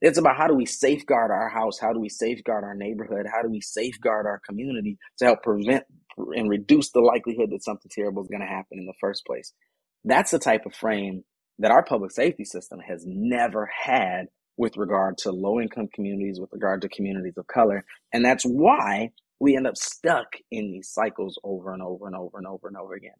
It's 0.00 0.18
about 0.18 0.36
how 0.36 0.46
do 0.46 0.54
we 0.54 0.66
safeguard 0.66 1.30
our 1.30 1.48
house? 1.48 1.78
How 1.78 1.92
do 1.92 2.00
we 2.00 2.08
safeguard 2.08 2.64
our 2.64 2.74
neighborhood? 2.74 3.26
How 3.32 3.42
do 3.42 3.50
we 3.50 3.60
safeguard 3.60 4.26
our 4.26 4.40
community 4.48 4.98
to 5.18 5.26
help 5.26 5.42
prevent 5.42 5.84
and 6.16 6.48
reduce 6.48 6.90
the 6.90 7.00
likelihood 7.00 7.50
that 7.50 7.62
something 7.62 7.90
terrible 7.94 8.22
is 8.22 8.28
going 8.28 8.40
to 8.40 8.46
happen 8.46 8.78
in 8.78 8.86
the 8.86 8.94
first 9.00 9.26
place? 9.26 9.52
That's 10.04 10.30
the 10.30 10.38
type 10.38 10.64
of 10.64 10.74
frame 10.74 11.24
that 11.58 11.70
our 11.70 11.84
public 11.84 12.12
safety 12.12 12.44
system 12.44 12.80
has 12.80 13.04
never 13.06 13.70
had 13.84 14.26
with 14.56 14.78
regard 14.78 15.18
to 15.18 15.32
low 15.32 15.60
income 15.60 15.88
communities, 15.94 16.40
with 16.40 16.50
regard 16.52 16.80
to 16.82 16.88
communities 16.88 17.36
of 17.36 17.46
color. 17.46 17.84
And 18.12 18.24
that's 18.24 18.44
why 18.44 19.10
we 19.38 19.56
end 19.56 19.66
up 19.66 19.76
stuck 19.76 20.34
in 20.50 20.72
these 20.72 20.90
cycles 20.90 21.38
over 21.44 21.72
and 21.74 21.82
over 21.82 22.06
and 22.06 22.16
over 22.16 22.38
and 22.38 22.46
over 22.46 22.68
and 22.68 22.76
over 22.76 22.94
again. 22.94 23.12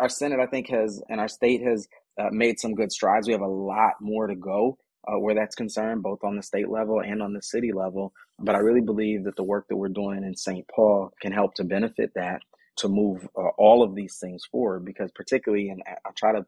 Our 0.00 0.08
Senate, 0.08 0.40
I 0.40 0.46
think, 0.46 0.68
has, 0.70 1.02
and 1.08 1.20
our 1.20 1.28
state 1.28 1.62
has 1.62 1.88
uh, 2.18 2.28
made 2.30 2.60
some 2.60 2.74
good 2.74 2.92
strides. 2.92 3.26
We 3.26 3.32
have 3.32 3.42
a 3.42 3.46
lot 3.46 3.94
more 4.00 4.26
to 4.26 4.34
go 4.34 4.78
uh, 5.06 5.18
where 5.18 5.34
that's 5.34 5.54
concerned, 5.54 6.02
both 6.02 6.22
on 6.24 6.36
the 6.36 6.42
state 6.42 6.68
level 6.68 7.00
and 7.00 7.22
on 7.22 7.32
the 7.32 7.42
city 7.42 7.72
level. 7.72 8.12
But 8.38 8.54
I 8.54 8.58
really 8.58 8.80
believe 8.80 9.24
that 9.24 9.36
the 9.36 9.42
work 9.44 9.66
that 9.68 9.76
we're 9.76 9.88
doing 9.88 10.24
in 10.24 10.36
St. 10.36 10.66
Paul 10.74 11.12
can 11.20 11.32
help 11.32 11.54
to 11.54 11.64
benefit 11.64 12.12
that 12.14 12.40
to 12.76 12.88
move 12.88 13.26
uh, 13.36 13.48
all 13.58 13.82
of 13.82 13.94
these 13.94 14.18
things 14.18 14.44
forward. 14.50 14.84
Because 14.84 15.10
particularly, 15.14 15.70
and 15.70 15.82
I 15.86 16.10
try 16.16 16.32
to 16.32 16.46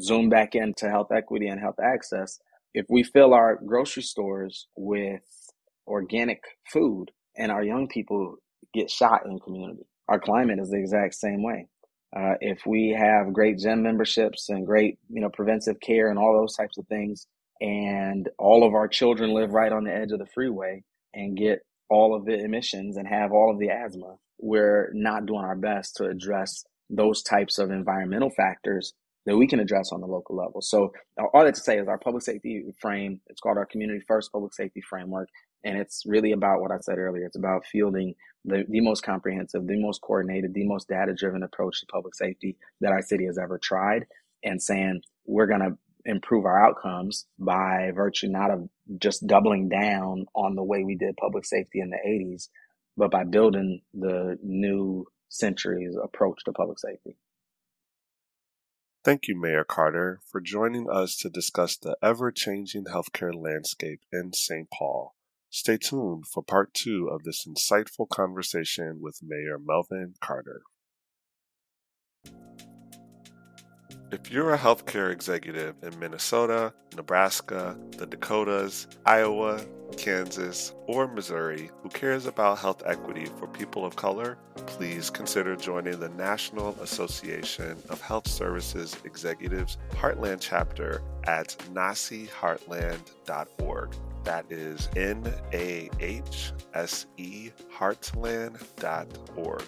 zoom 0.00 0.28
back 0.28 0.54
into 0.54 0.88
health 0.88 1.12
equity 1.12 1.48
and 1.48 1.60
health 1.60 1.80
access. 1.82 2.38
If 2.74 2.86
we 2.88 3.02
fill 3.02 3.34
our 3.34 3.58
grocery 3.64 4.02
stores 4.02 4.66
with 4.76 5.22
organic 5.86 6.42
food 6.72 7.10
and 7.36 7.52
our 7.52 7.62
young 7.62 7.88
people 7.88 8.36
get 8.72 8.90
shot 8.90 9.26
in 9.26 9.38
community, 9.38 9.86
our 10.08 10.18
climate 10.18 10.58
is 10.58 10.70
the 10.70 10.78
exact 10.78 11.14
same 11.14 11.42
way. 11.42 11.66
Uh, 12.14 12.34
if 12.40 12.66
we 12.66 12.94
have 12.98 13.32
great 13.32 13.58
gym 13.58 13.82
memberships 13.82 14.48
and 14.50 14.66
great, 14.66 14.98
you 15.08 15.20
know, 15.20 15.30
preventive 15.30 15.80
care 15.80 16.10
and 16.10 16.18
all 16.18 16.38
those 16.38 16.54
types 16.54 16.76
of 16.76 16.86
things, 16.88 17.26
and 17.62 18.28
all 18.38 18.66
of 18.66 18.74
our 18.74 18.88
children 18.88 19.32
live 19.32 19.52
right 19.52 19.72
on 19.72 19.84
the 19.84 19.94
edge 19.94 20.10
of 20.10 20.18
the 20.18 20.26
freeway 20.34 20.82
and 21.14 21.36
get 21.36 21.60
all 21.88 22.12
of 22.12 22.24
the 22.24 22.34
emissions 22.34 22.96
and 22.96 23.06
have 23.06 23.30
all 23.30 23.52
of 23.52 23.60
the 23.60 23.70
asthma, 23.70 24.16
we're 24.40 24.90
not 24.92 25.26
doing 25.26 25.44
our 25.44 25.54
best 25.54 25.94
to 25.96 26.06
address 26.06 26.64
those 26.90 27.22
types 27.22 27.58
of 27.58 27.70
environmental 27.70 28.30
factors 28.30 28.94
that 29.26 29.36
we 29.36 29.46
can 29.46 29.60
address 29.60 29.92
on 29.92 30.00
the 30.00 30.06
local 30.08 30.34
level. 30.34 30.60
So 30.60 30.92
all 31.32 31.44
that 31.44 31.54
to 31.54 31.60
say 31.60 31.78
is 31.78 31.86
our 31.86 31.98
public 31.98 32.24
safety 32.24 32.64
frame, 32.80 33.20
it's 33.28 33.40
called 33.40 33.58
our 33.58 33.66
community 33.66 34.02
first 34.08 34.32
public 34.32 34.52
safety 34.52 34.80
framework. 34.80 35.28
And 35.64 35.78
it's 35.78 36.02
really 36.04 36.32
about 36.32 36.60
what 36.60 36.72
I 36.72 36.78
said 36.80 36.98
earlier. 36.98 37.24
It's 37.24 37.36
about 37.36 37.64
fielding 37.66 38.16
the, 38.44 38.64
the 38.68 38.80
most 38.80 39.04
comprehensive, 39.04 39.64
the 39.68 39.80
most 39.80 40.00
coordinated, 40.00 40.52
the 40.52 40.66
most 40.66 40.88
data 40.88 41.14
driven 41.14 41.44
approach 41.44 41.78
to 41.78 41.86
public 41.86 42.16
safety 42.16 42.56
that 42.80 42.90
our 42.90 43.02
city 43.02 43.26
has 43.26 43.38
ever 43.38 43.58
tried 43.58 44.06
and 44.42 44.60
saying 44.60 45.02
we're 45.24 45.46
going 45.46 45.60
to 45.60 45.78
improve 46.04 46.44
our 46.44 46.64
outcomes 46.64 47.26
by 47.38 47.90
virtue 47.94 48.28
not 48.28 48.50
of 48.50 48.68
just 48.98 49.26
doubling 49.26 49.68
down 49.68 50.26
on 50.34 50.54
the 50.54 50.62
way 50.62 50.84
we 50.84 50.96
did 50.96 51.16
public 51.16 51.44
safety 51.44 51.80
in 51.80 51.90
the 51.90 51.98
80s, 52.06 52.48
but 52.96 53.10
by 53.10 53.24
building 53.24 53.82
the 53.94 54.38
new 54.42 55.06
century's 55.28 55.96
approach 56.02 56.44
to 56.44 56.52
public 56.52 56.78
safety. 56.78 57.16
Thank 59.04 59.26
you, 59.26 59.40
Mayor 59.40 59.64
Carter, 59.64 60.20
for 60.30 60.40
joining 60.40 60.88
us 60.88 61.16
to 61.16 61.28
discuss 61.28 61.76
the 61.76 61.96
ever 62.02 62.30
changing 62.30 62.84
healthcare 62.84 63.34
landscape 63.34 64.00
in 64.12 64.32
St. 64.32 64.68
Paul. 64.70 65.16
Stay 65.50 65.76
tuned 65.76 66.26
for 66.26 66.42
part 66.42 66.72
two 66.72 67.08
of 67.08 67.24
this 67.24 67.44
insightful 67.44 68.08
conversation 68.08 69.00
with 69.00 69.18
Mayor 69.20 69.58
Melvin 69.58 70.14
Carter. 70.20 70.62
If 74.12 74.30
you're 74.30 74.52
a 74.52 74.58
healthcare 74.58 75.10
executive 75.10 75.74
in 75.82 75.98
Minnesota, 75.98 76.74
Nebraska, 76.94 77.78
the 77.96 78.04
Dakotas, 78.04 78.86
Iowa, 79.06 79.64
Kansas, 79.96 80.74
or 80.86 81.08
Missouri 81.08 81.70
who 81.82 81.88
cares 81.88 82.26
about 82.26 82.58
health 82.58 82.82
equity 82.84 83.24
for 83.24 83.46
people 83.46 83.86
of 83.86 83.96
color, 83.96 84.36
please 84.66 85.08
consider 85.08 85.56
joining 85.56 85.98
the 85.98 86.10
National 86.10 86.78
Association 86.82 87.78
of 87.88 88.02
Health 88.02 88.28
Services 88.28 88.94
Executives 89.04 89.78
Heartland 89.92 90.40
chapter 90.40 91.00
at 91.24 91.56
nahseheartland.org. 91.72 93.94
That 94.24 94.52
is 94.52 94.90
N 94.94 95.32
A 95.54 95.88
H 96.00 96.52
S 96.74 97.06
E 97.16 97.50
heartland.org. 97.74 99.64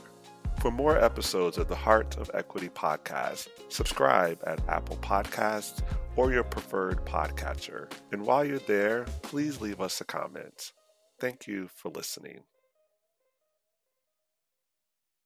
For 0.65 0.71
more 0.71 0.97
episodes 0.97 1.59
of 1.59 1.69
the 1.69 1.77
Heart 1.77 2.17
of 2.17 2.31
Equity 2.33 2.71
podcast, 2.71 3.49
subscribe 3.69 4.43
at 4.47 4.67
Apple 4.67 4.97
Podcasts 4.97 5.83
or 6.17 6.33
your 6.33 6.43
preferred 6.43 7.05
podcatcher. 7.05 7.93
And 8.13 8.25
while 8.25 8.47
you're 8.47 8.61
there, 8.61 9.05
please 9.21 9.61
leave 9.61 9.83
us 9.83 10.01
a 10.01 10.07
comment. 10.07 10.73
Thank 11.21 11.47
you 11.47 11.69
for 11.69 11.91
listening. 11.91 12.45